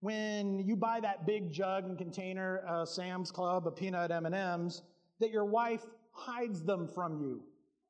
when 0.01 0.59
you 0.59 0.75
buy 0.75 0.99
that 0.99 1.25
big 1.25 1.49
jug 1.49 1.85
and 1.85 1.97
container, 1.97 2.65
uh, 2.67 2.83
Sam's 2.83 3.31
Club 3.31 3.65
of 3.65 3.77
peanut 3.77 4.11
M&Ms, 4.11 4.81
that 5.21 5.31
your 5.31 5.45
wife 5.45 5.85
hides 6.11 6.65
them 6.65 6.85
from 6.85 7.21
you, 7.21 7.43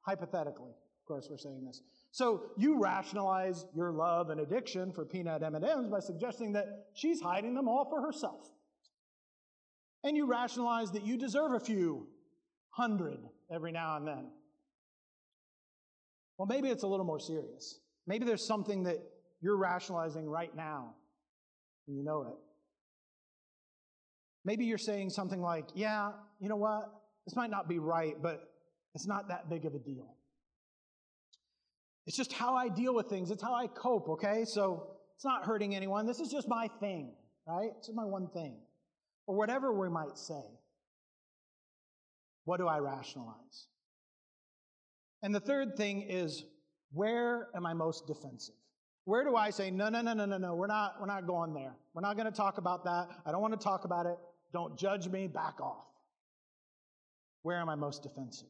hypothetically. 0.05 0.69
Of 0.69 1.07
course, 1.07 1.29
we're 1.31 1.39
saying 1.39 1.65
this. 1.65 1.81
So 2.11 2.51
you 2.57 2.79
rationalize 2.79 3.65
your 3.73 3.91
love 3.91 4.29
and 4.29 4.41
addiction 4.41 4.91
for 4.91 5.05
peanut 5.05 5.43
M&Ms 5.43 5.87
by 5.89 5.99
suggesting 5.99 6.53
that 6.53 6.87
she's 6.93 7.21
hiding 7.21 7.53
them 7.53 7.69
all 7.69 7.89
for 7.89 8.01
herself. 8.01 8.49
And 10.03 10.17
you 10.17 10.25
rationalize 10.25 10.91
that 10.91 11.05
you 11.05 11.17
deserve 11.17 11.53
a 11.53 11.59
few 11.59 12.07
hundred 12.71 13.19
every 13.53 13.71
now 13.71 13.95
and 13.95 14.07
then. 14.07 14.27
Well, 16.37 16.47
maybe 16.47 16.69
it's 16.69 16.83
a 16.83 16.87
little 16.87 17.05
more 17.05 17.19
serious. 17.19 17.79
Maybe 18.07 18.25
there's 18.25 18.45
something 18.45 18.83
that 18.83 18.97
you're 19.41 19.57
rationalizing 19.57 20.27
right 20.27 20.53
now, 20.55 20.95
and 21.87 21.95
you 21.95 22.03
know 22.03 22.23
it. 22.23 22.35
Maybe 24.43 24.65
you're 24.65 24.77
saying 24.77 25.11
something 25.11 25.41
like, 25.41 25.69
yeah, 25.75 26.11
you 26.39 26.49
know 26.49 26.55
what? 26.55 26.89
This 27.25 27.35
might 27.35 27.51
not 27.51 27.69
be 27.69 27.77
right, 27.77 28.15
but 28.21 28.49
it's 28.95 29.05
not 29.07 29.27
that 29.29 29.49
big 29.49 29.65
of 29.65 29.75
a 29.75 29.79
deal. 29.79 30.15
It's 32.11 32.17
just 32.17 32.33
how 32.33 32.55
I 32.55 32.67
deal 32.67 32.93
with 32.93 33.07
things. 33.07 33.31
It's 33.31 33.41
how 33.41 33.53
I 33.53 33.67
cope, 33.67 34.09
okay? 34.09 34.43
So 34.43 34.85
it's 35.15 35.23
not 35.23 35.45
hurting 35.45 35.73
anyone. 35.73 36.05
This 36.05 36.19
is 36.19 36.29
just 36.29 36.45
my 36.49 36.67
thing, 36.81 37.13
right? 37.47 37.69
It's 37.77 37.87
just 37.87 37.95
my 37.95 38.03
one 38.03 38.27
thing. 38.27 38.57
Or 39.27 39.37
whatever 39.37 39.71
we 39.71 39.87
might 39.87 40.17
say. 40.17 40.43
What 42.43 42.57
do 42.57 42.67
I 42.67 42.79
rationalize? 42.79 43.67
And 45.23 45.33
the 45.33 45.39
third 45.39 45.77
thing 45.77 46.01
is, 46.01 46.43
where 46.91 47.47
am 47.55 47.65
I 47.65 47.73
most 47.73 48.07
defensive? 48.07 48.55
Where 49.05 49.23
do 49.23 49.37
I 49.37 49.49
say, 49.49 49.71
no, 49.71 49.87
no, 49.87 50.01
no, 50.01 50.13
no, 50.13 50.25
no, 50.25 50.37
no, 50.37 50.53
we're 50.53 50.67
not, 50.67 50.95
we're 50.99 51.07
not 51.07 51.25
going 51.25 51.53
there. 51.53 51.77
We're 51.93 52.01
not 52.01 52.17
going 52.17 52.29
to 52.29 52.35
talk 52.35 52.57
about 52.57 52.83
that. 52.83 53.07
I 53.25 53.31
don't 53.31 53.41
want 53.41 53.57
to 53.57 53.63
talk 53.63 53.85
about 53.85 54.05
it. 54.05 54.17
Don't 54.51 54.77
judge 54.77 55.07
me. 55.07 55.27
Back 55.27 55.61
off. 55.61 55.87
Where 57.43 57.61
am 57.61 57.69
I 57.69 57.75
most 57.75 58.03
defensive? 58.03 58.49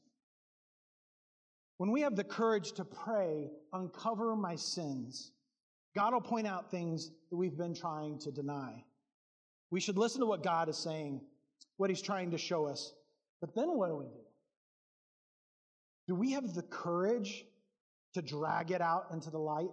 When 1.81 1.89
we 1.89 2.01
have 2.01 2.15
the 2.15 2.23
courage 2.23 2.73
to 2.73 2.85
pray, 2.85 3.49
uncover 3.73 4.35
my 4.35 4.55
sins, 4.55 5.31
God 5.95 6.13
will 6.13 6.21
point 6.21 6.45
out 6.45 6.69
things 6.69 7.09
that 7.31 7.35
we've 7.35 7.57
been 7.57 7.73
trying 7.73 8.19
to 8.19 8.31
deny. 8.31 8.83
We 9.71 9.79
should 9.79 9.97
listen 9.97 10.19
to 10.19 10.27
what 10.27 10.43
God 10.43 10.69
is 10.69 10.77
saying, 10.77 11.21
what 11.77 11.89
He's 11.89 12.03
trying 12.03 12.29
to 12.29 12.37
show 12.37 12.67
us, 12.67 12.93
but 13.39 13.55
then 13.55 13.75
what 13.75 13.87
do 13.87 13.95
we 13.95 14.05
do? 14.05 14.21
Do 16.09 16.13
we 16.13 16.33
have 16.33 16.53
the 16.53 16.61
courage 16.61 17.45
to 18.13 18.21
drag 18.21 18.69
it 18.69 18.81
out 18.81 19.07
into 19.11 19.31
the 19.31 19.39
light? 19.39 19.71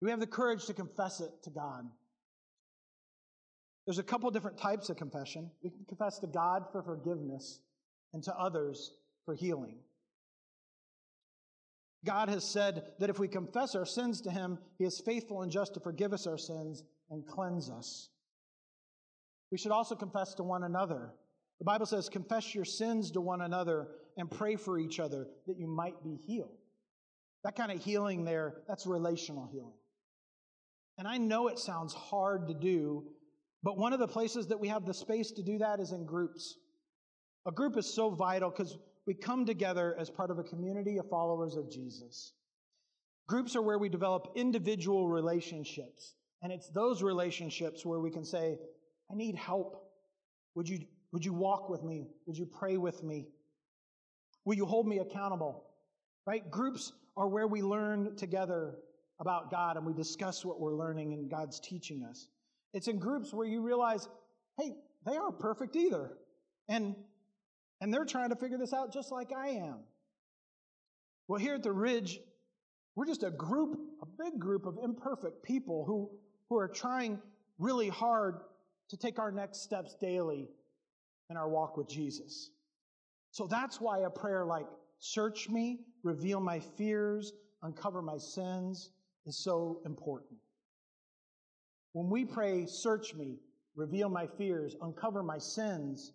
Do 0.00 0.06
we 0.06 0.10
have 0.10 0.18
the 0.18 0.26
courage 0.26 0.66
to 0.66 0.74
confess 0.74 1.20
it 1.20 1.30
to 1.44 1.50
God? 1.50 1.88
There's 3.86 4.00
a 4.00 4.02
couple 4.02 4.28
different 4.32 4.58
types 4.58 4.90
of 4.90 4.96
confession. 4.96 5.48
We 5.62 5.70
can 5.70 5.84
confess 5.88 6.18
to 6.18 6.26
God 6.26 6.64
for 6.72 6.82
forgiveness 6.82 7.60
and 8.12 8.20
to 8.24 8.36
others 8.36 8.96
for 9.24 9.34
healing. 9.34 9.76
God 12.04 12.28
has 12.28 12.44
said 12.44 12.82
that 12.98 13.10
if 13.10 13.18
we 13.18 13.28
confess 13.28 13.74
our 13.74 13.86
sins 13.86 14.20
to 14.22 14.30
Him, 14.30 14.58
He 14.78 14.84
is 14.84 15.00
faithful 15.00 15.42
and 15.42 15.52
just 15.52 15.74
to 15.74 15.80
forgive 15.80 16.12
us 16.12 16.26
our 16.26 16.38
sins 16.38 16.82
and 17.10 17.26
cleanse 17.26 17.70
us. 17.70 18.08
We 19.50 19.58
should 19.58 19.72
also 19.72 19.94
confess 19.94 20.34
to 20.34 20.42
one 20.42 20.64
another. 20.64 21.12
The 21.58 21.64
Bible 21.64 21.86
says, 21.86 22.08
confess 22.08 22.54
your 22.54 22.64
sins 22.64 23.12
to 23.12 23.20
one 23.20 23.42
another 23.42 23.88
and 24.16 24.30
pray 24.30 24.56
for 24.56 24.78
each 24.78 24.98
other 24.98 25.28
that 25.46 25.58
you 25.58 25.68
might 25.68 26.02
be 26.02 26.16
healed. 26.16 26.58
That 27.44 27.54
kind 27.54 27.70
of 27.70 27.82
healing 27.84 28.24
there, 28.24 28.62
that's 28.66 28.86
relational 28.86 29.48
healing. 29.52 29.74
And 30.98 31.06
I 31.06 31.18
know 31.18 31.48
it 31.48 31.58
sounds 31.58 31.94
hard 31.94 32.48
to 32.48 32.54
do 32.54 33.04
But 33.62 33.78
one 33.78 33.92
of 33.92 34.00
the 34.00 34.08
places 34.08 34.48
that 34.48 34.58
we 34.58 34.68
have 34.68 34.84
the 34.84 34.94
space 34.94 35.30
to 35.32 35.42
do 35.42 35.58
that 35.58 35.80
is 35.80 35.92
in 35.92 36.04
groups. 36.04 36.58
A 37.46 37.52
group 37.52 37.76
is 37.76 37.92
so 37.92 38.10
vital 38.10 38.50
because 38.50 38.76
we 39.06 39.14
come 39.14 39.46
together 39.46 39.96
as 39.98 40.10
part 40.10 40.30
of 40.30 40.38
a 40.38 40.44
community 40.44 40.98
of 40.98 41.08
followers 41.08 41.56
of 41.56 41.70
Jesus. 41.70 42.32
Groups 43.26 43.56
are 43.56 43.62
where 43.62 43.78
we 43.78 43.88
develop 43.88 44.32
individual 44.34 45.08
relationships. 45.08 46.14
And 46.42 46.52
it's 46.52 46.68
those 46.68 47.02
relationships 47.02 47.86
where 47.86 48.00
we 48.00 48.10
can 48.10 48.24
say, 48.24 48.58
I 49.10 49.14
need 49.14 49.36
help. 49.36 49.90
Would 50.54 50.68
you, 50.68 50.80
would 51.12 51.24
you 51.24 51.32
walk 51.32 51.68
with 51.68 51.82
me? 51.82 52.08
Would 52.26 52.36
you 52.36 52.46
pray 52.46 52.76
with 52.76 53.02
me? 53.02 53.28
Will 54.44 54.54
you 54.54 54.66
hold 54.66 54.86
me 54.86 54.98
accountable? 54.98 55.64
Right? 56.26 56.48
Groups 56.50 56.92
are 57.16 57.28
where 57.28 57.46
we 57.46 57.62
learn 57.62 58.16
together 58.16 58.76
about 59.20 59.50
God 59.50 59.76
and 59.76 59.86
we 59.86 59.92
discuss 59.92 60.44
what 60.44 60.60
we're 60.60 60.74
learning 60.74 61.12
and 61.12 61.30
God's 61.30 61.60
teaching 61.60 62.04
us. 62.08 62.28
It's 62.74 62.88
in 62.88 62.98
groups 62.98 63.32
where 63.32 63.46
you 63.46 63.60
realize, 63.62 64.08
hey, 64.58 64.72
they 65.06 65.16
aren't 65.16 65.38
perfect 65.38 65.76
either. 65.76 66.10
And, 66.68 66.96
and 67.82 67.92
they're 67.92 68.04
trying 68.04 68.30
to 68.30 68.36
figure 68.36 68.56
this 68.56 68.72
out 68.72 68.92
just 68.92 69.10
like 69.10 69.32
I 69.32 69.48
am. 69.48 69.80
Well, 71.26 71.40
here 71.40 71.56
at 71.56 71.64
the 71.64 71.72
Ridge, 71.72 72.20
we're 72.94 73.06
just 73.06 73.24
a 73.24 73.30
group, 73.30 73.76
a 74.00 74.06
big 74.06 74.38
group 74.38 74.66
of 74.66 74.78
imperfect 74.82 75.42
people 75.42 75.84
who, 75.84 76.08
who 76.48 76.58
are 76.58 76.68
trying 76.68 77.18
really 77.58 77.88
hard 77.88 78.42
to 78.88 78.96
take 78.96 79.18
our 79.18 79.32
next 79.32 79.62
steps 79.62 79.96
daily 80.00 80.48
in 81.28 81.36
our 81.36 81.48
walk 81.48 81.76
with 81.76 81.88
Jesus. 81.88 82.50
So 83.32 83.48
that's 83.48 83.80
why 83.80 84.00
a 84.00 84.10
prayer 84.10 84.46
like, 84.46 84.66
Search 85.00 85.48
me, 85.48 85.80
reveal 86.04 86.38
my 86.38 86.60
fears, 86.60 87.32
uncover 87.64 88.00
my 88.00 88.16
sins, 88.16 88.90
is 89.26 89.36
so 89.36 89.80
important. 89.84 90.38
When 91.94 92.08
we 92.08 92.24
pray, 92.24 92.66
Search 92.66 93.12
me, 93.12 93.40
reveal 93.74 94.08
my 94.08 94.28
fears, 94.28 94.76
uncover 94.82 95.24
my 95.24 95.38
sins, 95.38 96.12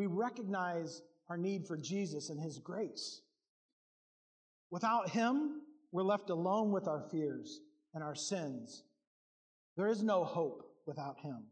we 0.00 0.06
recognize 0.06 1.02
our 1.28 1.36
need 1.36 1.66
for 1.66 1.76
Jesus 1.76 2.30
and 2.30 2.40
His 2.40 2.58
grace. 2.58 3.20
Without 4.70 5.10
Him, 5.10 5.60
we're 5.92 6.02
left 6.02 6.30
alone 6.30 6.70
with 6.70 6.88
our 6.88 7.02
fears 7.10 7.60
and 7.92 8.02
our 8.02 8.14
sins. 8.14 8.82
There 9.76 9.88
is 9.88 10.02
no 10.02 10.24
hope 10.24 10.62
without 10.86 11.18
Him. 11.18 11.42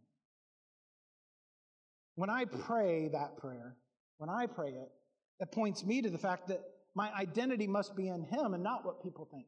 When 2.14 2.30
I 2.30 2.46
pray 2.46 3.10
that 3.12 3.36
prayer, 3.36 3.76
when 4.16 4.30
I 4.30 4.46
pray 4.46 4.70
it, 4.70 4.88
it 5.40 5.52
points 5.52 5.84
me 5.84 6.00
to 6.00 6.08
the 6.08 6.16
fact 6.16 6.48
that 6.48 6.62
my 6.94 7.12
identity 7.12 7.66
must 7.66 7.94
be 7.94 8.08
in 8.08 8.22
Him 8.22 8.54
and 8.54 8.62
not 8.62 8.86
what 8.86 9.02
people 9.02 9.28
think. 9.30 9.44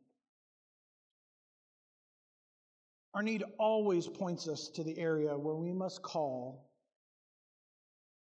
Our 3.14 3.23
need 3.23 3.45
always 3.59 4.07
points 4.07 4.47
us 4.47 4.69
to 4.75 4.85
the 4.85 4.99
area 4.99 5.38
where 5.38 5.57
we 5.57 5.73
must 5.73 6.02
call 6.02 6.70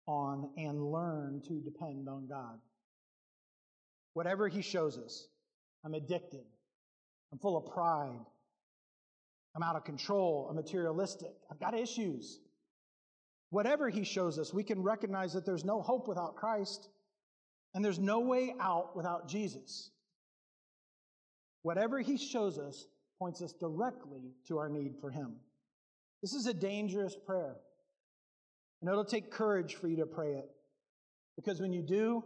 on 0.07 0.49
and 0.57 0.91
learn 0.91 1.41
to 1.47 1.61
depend 1.61 2.09
on 2.09 2.27
God. 2.27 2.59
Whatever 4.13 4.47
He 4.47 4.61
shows 4.61 4.97
us, 4.97 5.27
I'm 5.83 5.93
addicted. 5.93 6.45
I'm 7.31 7.39
full 7.39 7.57
of 7.57 7.65
pride. 7.73 8.25
I'm 9.55 9.63
out 9.63 9.75
of 9.75 9.83
control. 9.83 10.47
I'm 10.49 10.55
materialistic. 10.55 11.33
I've 11.51 11.59
got 11.59 11.77
issues. 11.77 12.39
Whatever 13.49 13.89
he 13.89 14.03
shows 14.03 14.39
us, 14.39 14.53
we 14.53 14.63
can 14.63 14.81
recognize 14.81 15.33
that 15.33 15.45
there's 15.45 15.63
no 15.63 15.81
hope 15.81 16.07
without 16.07 16.35
Christ 16.35 16.89
and 17.75 17.85
there's 17.85 17.99
no 17.99 18.19
way 18.19 18.55
out 18.59 18.95
without 18.95 19.27
Jesus. 19.27 19.91
Whatever 21.61 21.99
he 21.99 22.17
shows 22.17 22.57
us 22.57 22.87
points 23.19 23.41
us 23.41 23.53
directly 23.53 24.31
to 24.47 24.57
our 24.57 24.69
need 24.69 24.95
for 24.99 25.11
him. 25.11 25.35
This 26.21 26.33
is 26.33 26.47
a 26.47 26.53
dangerous 26.53 27.15
prayer. 27.25 27.55
And 28.83 28.91
it'll 28.91 29.05
take 29.05 29.31
courage 29.31 29.75
for 29.75 29.87
you 29.87 29.95
to 29.95 30.05
pray 30.05 30.33
it. 30.33 30.49
Because 31.37 31.61
when 31.61 31.71
you 31.71 31.81
do, 31.81 32.21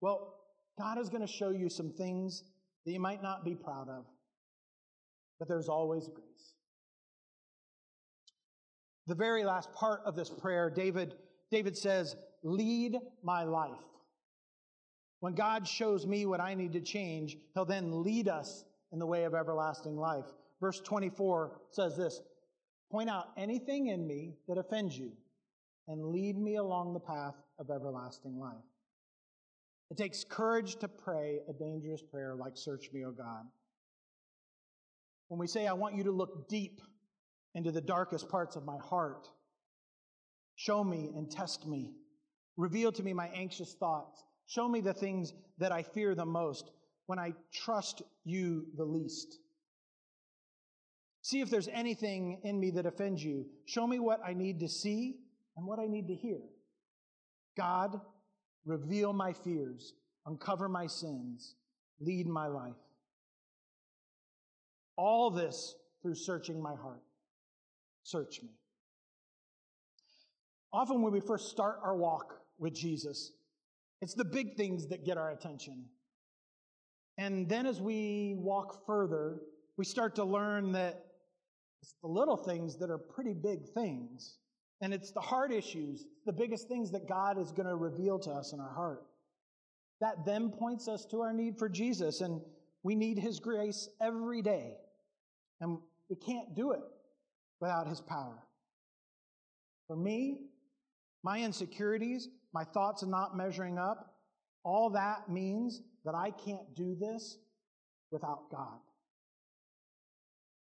well, 0.00 0.34
God 0.76 0.98
is 0.98 1.08
going 1.08 1.20
to 1.20 1.32
show 1.32 1.50
you 1.50 1.68
some 1.68 1.92
things 1.92 2.42
that 2.84 2.90
you 2.90 2.98
might 2.98 3.22
not 3.22 3.44
be 3.44 3.54
proud 3.54 3.88
of, 3.88 4.04
but 5.38 5.46
there's 5.46 5.68
always 5.68 6.08
grace. 6.08 6.54
The 9.06 9.14
very 9.14 9.44
last 9.44 9.72
part 9.74 10.00
of 10.04 10.16
this 10.16 10.28
prayer, 10.28 10.70
David, 10.70 11.14
David 11.52 11.78
says, 11.78 12.16
lead 12.42 12.98
my 13.22 13.44
life. 13.44 13.70
When 15.20 15.36
God 15.36 15.68
shows 15.68 16.04
me 16.04 16.26
what 16.26 16.40
I 16.40 16.54
need 16.54 16.72
to 16.72 16.80
change, 16.80 17.36
he'll 17.54 17.64
then 17.64 18.02
lead 18.02 18.26
us 18.26 18.64
in 18.90 18.98
the 18.98 19.06
way 19.06 19.22
of 19.22 19.34
everlasting 19.34 19.96
life. 19.96 20.26
Verse 20.60 20.80
24 20.80 21.60
says 21.70 21.96
this, 21.96 22.20
point 22.90 23.08
out 23.08 23.28
anything 23.36 23.86
in 23.86 24.04
me 24.04 24.34
that 24.48 24.58
offends 24.58 24.98
you 24.98 25.12
and 25.92 26.06
lead 26.06 26.38
me 26.38 26.56
along 26.56 26.94
the 26.94 27.00
path 27.00 27.34
of 27.58 27.70
everlasting 27.70 28.38
life. 28.38 28.54
It 29.90 29.98
takes 29.98 30.24
courage 30.24 30.76
to 30.76 30.88
pray 30.88 31.40
a 31.50 31.52
dangerous 31.52 32.00
prayer 32.00 32.34
like, 32.34 32.56
Search 32.56 32.90
me, 32.94 33.04
O 33.04 33.10
God. 33.10 33.44
When 35.28 35.38
we 35.38 35.46
say, 35.46 35.66
I 35.66 35.74
want 35.74 35.94
you 35.94 36.04
to 36.04 36.10
look 36.10 36.48
deep 36.48 36.80
into 37.54 37.70
the 37.70 37.82
darkest 37.82 38.30
parts 38.30 38.56
of 38.56 38.64
my 38.64 38.78
heart, 38.78 39.28
show 40.56 40.82
me 40.82 41.10
and 41.14 41.30
test 41.30 41.66
me, 41.66 41.92
reveal 42.56 42.90
to 42.92 43.02
me 43.02 43.12
my 43.12 43.28
anxious 43.28 43.74
thoughts, 43.74 44.24
show 44.46 44.66
me 44.66 44.80
the 44.80 44.94
things 44.94 45.34
that 45.58 45.72
I 45.72 45.82
fear 45.82 46.14
the 46.14 46.24
most 46.24 46.70
when 47.04 47.18
I 47.18 47.34
trust 47.52 48.00
you 48.24 48.64
the 48.78 48.84
least. 48.84 49.36
See 51.20 51.40
if 51.40 51.50
there's 51.50 51.68
anything 51.68 52.40
in 52.44 52.58
me 52.58 52.70
that 52.70 52.86
offends 52.86 53.22
you. 53.22 53.44
Show 53.66 53.86
me 53.86 53.98
what 53.98 54.20
I 54.24 54.32
need 54.32 54.60
to 54.60 54.68
see 54.68 55.18
and 55.56 55.66
what 55.66 55.78
I 55.78 55.86
need 55.86 56.08
to 56.08 56.14
hear. 56.14 56.40
God, 57.56 58.00
reveal 58.64 59.12
my 59.12 59.32
fears, 59.32 59.94
uncover 60.26 60.68
my 60.68 60.86
sins, 60.86 61.56
lead 62.00 62.26
my 62.26 62.46
life. 62.46 62.72
All 64.96 65.30
this 65.30 65.74
through 66.02 66.14
searching 66.14 66.62
my 66.62 66.74
heart. 66.74 67.02
Search 68.02 68.42
me. 68.42 68.50
Often, 70.72 71.02
when 71.02 71.12
we 71.12 71.20
first 71.20 71.50
start 71.50 71.78
our 71.84 71.96
walk 71.96 72.40
with 72.58 72.74
Jesus, 72.74 73.32
it's 74.00 74.14
the 74.14 74.24
big 74.24 74.56
things 74.56 74.88
that 74.88 75.04
get 75.04 75.18
our 75.18 75.30
attention. 75.30 75.84
And 77.18 77.48
then, 77.48 77.66
as 77.66 77.80
we 77.80 78.34
walk 78.38 78.86
further, 78.86 79.40
we 79.76 79.84
start 79.84 80.14
to 80.16 80.24
learn 80.24 80.72
that 80.72 81.04
it's 81.82 81.94
the 82.02 82.08
little 82.08 82.36
things 82.36 82.78
that 82.78 82.90
are 82.90 82.98
pretty 82.98 83.34
big 83.34 83.68
things 83.74 84.38
and 84.82 84.92
it's 84.92 85.12
the 85.12 85.20
heart 85.20 85.52
issues, 85.52 86.04
the 86.26 86.32
biggest 86.32 86.66
things 86.68 86.90
that 86.90 87.08
God 87.08 87.38
is 87.38 87.52
going 87.52 87.68
to 87.68 87.76
reveal 87.76 88.18
to 88.18 88.30
us 88.30 88.52
in 88.52 88.58
our 88.58 88.74
heart. 88.74 89.04
That 90.00 90.26
then 90.26 90.50
points 90.50 90.88
us 90.88 91.06
to 91.06 91.20
our 91.20 91.32
need 91.32 91.56
for 91.56 91.68
Jesus, 91.68 92.20
and 92.20 92.42
we 92.82 92.96
need 92.96 93.16
His 93.16 93.38
grace 93.38 93.88
every 94.00 94.42
day. 94.42 94.74
And 95.60 95.78
we 96.10 96.16
can't 96.16 96.56
do 96.56 96.72
it 96.72 96.80
without 97.60 97.86
His 97.86 98.00
power. 98.00 98.42
For 99.86 99.94
me, 99.94 100.40
my 101.22 101.38
insecurities, 101.40 102.28
my 102.52 102.64
thoughts 102.64 103.02
of 103.02 103.08
not 103.08 103.36
measuring 103.36 103.78
up, 103.78 104.16
all 104.64 104.90
that 104.90 105.30
means 105.30 105.80
that 106.04 106.16
I 106.16 106.32
can't 106.32 106.74
do 106.74 106.96
this 106.96 107.38
without 108.10 108.50
God. 108.50 108.80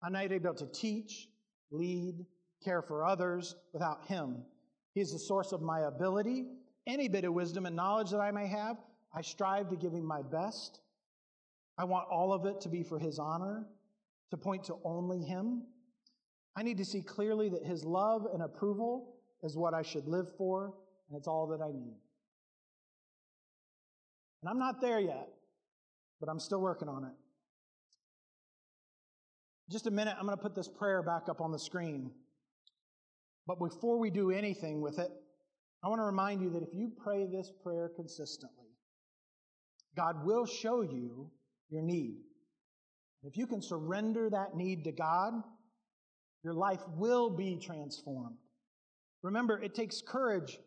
I'm 0.01 0.13
not 0.13 0.31
able 0.31 0.55
to 0.55 0.65
teach, 0.65 1.27
lead, 1.69 2.25
care 2.63 2.81
for 2.81 3.05
others 3.05 3.55
without 3.73 4.05
Him. 4.05 4.43
He's 4.93 5.11
the 5.11 5.19
source 5.19 5.51
of 5.51 5.61
my 5.61 5.81
ability. 5.81 6.47
Any 6.87 7.07
bit 7.07 7.23
of 7.23 7.33
wisdom 7.33 7.65
and 7.65 7.75
knowledge 7.75 8.11
that 8.11 8.19
I 8.19 8.31
may 8.31 8.47
have, 8.47 8.77
I 9.13 9.21
strive 9.21 9.69
to 9.69 9.75
give 9.75 9.93
Him 9.93 10.05
my 10.05 10.21
best. 10.21 10.81
I 11.77 11.83
want 11.85 12.07
all 12.09 12.33
of 12.33 12.45
it 12.45 12.61
to 12.61 12.69
be 12.69 12.83
for 12.83 12.99
His 12.99 13.19
honor, 13.19 13.65
to 14.31 14.37
point 14.37 14.65
to 14.65 14.75
only 14.83 15.23
Him. 15.23 15.63
I 16.55 16.63
need 16.63 16.77
to 16.77 16.85
see 16.85 17.01
clearly 17.01 17.49
that 17.49 17.63
His 17.63 17.85
love 17.85 18.27
and 18.33 18.43
approval 18.43 19.15
is 19.43 19.55
what 19.55 19.73
I 19.73 19.81
should 19.81 20.07
live 20.07 20.35
for, 20.37 20.73
and 21.07 21.17
it's 21.17 21.27
all 21.27 21.47
that 21.47 21.61
I 21.63 21.71
need. 21.71 21.95
And 24.41 24.49
I'm 24.49 24.59
not 24.59 24.81
there 24.81 24.99
yet, 24.99 25.29
but 26.19 26.29
I'm 26.29 26.39
still 26.39 26.61
working 26.61 26.87
on 26.89 27.03
it. 27.03 27.13
just 29.69 29.87
a 29.87 29.91
minute, 29.91 30.15
I'm 30.19 30.25
going 30.25 30.37
to 30.37 30.41
put 30.41 30.55
this 30.55 30.67
prayer 30.67 31.03
back 31.03 31.29
up 31.29 31.41
on 31.41 31.51
the 31.51 31.59
screen. 31.59 32.11
But 33.49 33.57
before 33.57 33.97
we 33.97 34.11
do 34.11 34.29
anything 34.29 34.79
with 34.79 34.99
it, 34.99 35.09
I 35.83 35.87
want 35.87 35.97
to 36.01 36.05
remind 36.05 36.39
you 36.39 36.51
that 36.51 36.61
if 36.61 36.69
you 36.71 36.91
pray 37.03 37.25
this 37.25 37.51
prayer 37.63 37.89
consistently, 37.95 38.67
God 39.97 40.23
will 40.23 40.45
show 40.45 40.83
you 40.83 41.31
your 41.71 41.81
need. 41.81 42.17
If 43.23 43.37
you 43.37 43.47
can 43.47 43.63
surrender 43.63 44.29
that 44.29 44.55
need 44.55 44.83
to 44.83 44.91
God, 44.91 45.33
your 46.43 46.53
life 46.53 46.83
will 46.95 47.31
be 47.31 47.55
transformed. 47.55 48.37
Remember, 49.23 49.59
it 49.59 49.73
takes 49.73 49.99
courage, 49.99 50.59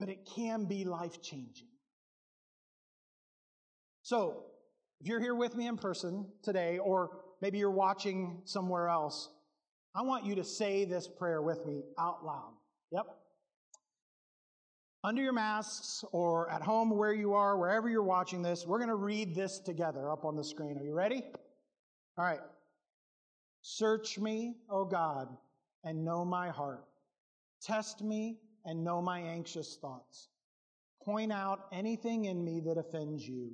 but 0.00 0.08
it 0.08 0.26
can 0.34 0.64
be 0.64 0.86
life 0.86 1.20
changing. 1.20 1.68
So, 4.00 4.44
if 4.98 5.08
you're 5.08 5.20
here 5.20 5.34
with 5.34 5.54
me 5.54 5.66
in 5.66 5.76
person 5.76 6.26
today, 6.42 6.78
or 6.78 7.18
maybe 7.42 7.58
you're 7.58 7.70
watching 7.70 8.40
somewhere 8.46 8.88
else, 8.88 9.28
I 9.94 10.02
want 10.02 10.24
you 10.24 10.34
to 10.36 10.44
say 10.44 10.84
this 10.84 11.06
prayer 11.06 11.42
with 11.42 11.66
me 11.66 11.82
out 11.98 12.24
loud. 12.24 12.54
Yep. 12.92 13.06
Under 15.04 15.20
your 15.20 15.32
masks 15.32 16.04
or 16.12 16.48
at 16.50 16.62
home 16.62 16.96
where 16.96 17.12
you 17.12 17.34
are, 17.34 17.58
wherever 17.58 17.88
you're 17.88 18.02
watching 18.02 18.40
this, 18.40 18.66
we're 18.66 18.78
going 18.78 18.88
to 18.88 18.94
read 18.94 19.34
this 19.34 19.58
together 19.58 20.10
up 20.10 20.24
on 20.24 20.36
the 20.36 20.44
screen. 20.44 20.78
Are 20.78 20.84
you 20.84 20.94
ready? 20.94 21.24
All 22.16 22.24
right. 22.24 22.40
Search 23.62 24.18
me, 24.18 24.56
O 24.70 24.84
God, 24.84 25.28
and 25.84 26.04
know 26.04 26.24
my 26.24 26.48
heart. 26.48 26.84
Test 27.60 28.02
me 28.02 28.38
and 28.64 28.84
know 28.84 29.02
my 29.02 29.20
anxious 29.20 29.76
thoughts. 29.80 30.28
Point 31.04 31.32
out 31.32 31.66
anything 31.72 32.26
in 32.26 32.44
me 32.44 32.60
that 32.60 32.78
offends 32.78 33.26
you 33.26 33.52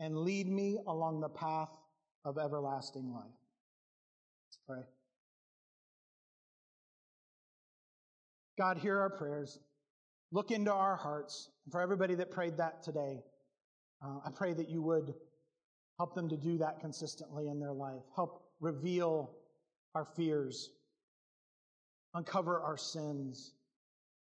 and 0.00 0.18
lead 0.18 0.48
me 0.48 0.78
along 0.86 1.20
the 1.20 1.28
path 1.28 1.70
of 2.24 2.38
everlasting 2.38 3.12
life. 3.12 3.24
Let's 4.46 4.58
pray. 4.66 4.97
God, 8.58 8.76
hear 8.76 8.98
our 8.98 9.10
prayers. 9.10 9.60
Look 10.32 10.50
into 10.50 10.72
our 10.72 10.96
hearts. 10.96 11.48
And 11.64 11.72
For 11.72 11.80
everybody 11.80 12.16
that 12.16 12.32
prayed 12.32 12.56
that 12.56 12.82
today, 12.82 13.22
uh, 14.04 14.18
I 14.26 14.30
pray 14.34 14.52
that 14.52 14.68
you 14.68 14.82
would 14.82 15.14
help 15.96 16.14
them 16.14 16.28
to 16.28 16.36
do 16.36 16.58
that 16.58 16.80
consistently 16.80 17.48
in 17.48 17.60
their 17.60 17.72
life. 17.72 18.02
Help 18.16 18.42
reveal 18.60 19.30
our 19.94 20.04
fears, 20.04 20.70
uncover 22.14 22.60
our 22.60 22.76
sins, 22.76 23.54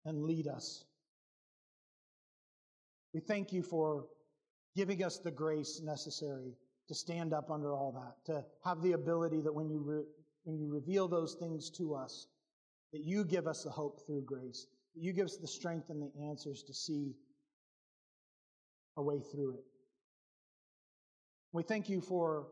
and 0.04 0.22
lead 0.22 0.46
us. 0.46 0.84
We 3.14 3.20
thank 3.20 3.52
you 3.52 3.62
for 3.62 4.06
giving 4.76 5.02
us 5.02 5.18
the 5.18 5.30
grace 5.30 5.80
necessary 5.82 6.52
to 6.88 6.94
stand 6.94 7.32
up 7.32 7.50
under 7.50 7.74
all 7.74 7.92
that, 7.92 8.32
to 8.32 8.44
have 8.64 8.82
the 8.82 8.92
ability 8.92 9.40
that 9.40 9.54
when 9.54 9.70
you, 9.70 9.82
re- 9.84 10.04
when 10.44 10.58
you 10.58 10.68
reveal 10.68 11.08
those 11.08 11.34
things 11.34 11.70
to 11.70 11.94
us, 11.94 12.26
that 12.96 13.04
you 13.04 13.24
give 13.24 13.46
us 13.46 13.62
the 13.62 13.68
hope 13.68 14.00
through 14.06 14.22
grace, 14.22 14.68
that 14.94 15.02
you 15.02 15.12
give 15.12 15.26
us 15.26 15.36
the 15.36 15.46
strength 15.46 15.90
and 15.90 16.00
the 16.00 16.10
answers 16.24 16.62
to 16.62 16.72
see 16.72 17.14
a 18.96 19.02
way 19.02 19.20
through 19.20 19.52
it. 19.52 19.64
We 21.52 21.62
thank 21.62 21.90
you 21.90 22.00
for 22.00 22.46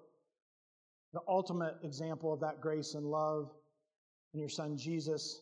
the 1.15 1.21
ultimate 1.27 1.77
example 1.83 2.31
of 2.31 2.41
that 2.41 2.61
grace 2.61 2.93
and 2.93 3.07
love 3.07 3.51
in 4.35 4.41
your 4.41 4.51
son 4.51 4.77
Jesus 4.77 5.41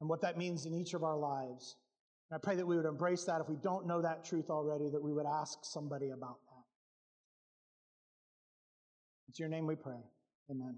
and 0.00 0.08
what 0.08 0.22
that 0.22 0.38
means 0.38 0.64
in 0.64 0.72
each 0.72 0.94
of 0.94 1.04
our 1.04 1.18
lives. 1.18 1.76
And 2.30 2.38
I 2.38 2.40
pray 2.40 2.56
that 2.56 2.66
we 2.66 2.76
would 2.76 2.86
embrace 2.86 3.24
that. 3.24 3.42
If 3.42 3.48
we 3.50 3.56
don't 3.56 3.86
know 3.86 4.00
that 4.00 4.24
truth 4.24 4.48
already, 4.48 4.88
that 4.88 5.02
we 5.02 5.12
would 5.12 5.26
ask 5.26 5.58
somebody 5.64 6.10
about 6.10 6.38
that. 6.46 6.64
It's 9.28 9.38
your 9.38 9.50
name 9.50 9.66
we 9.66 9.76
pray. 9.76 10.00
Amen. 10.50 10.76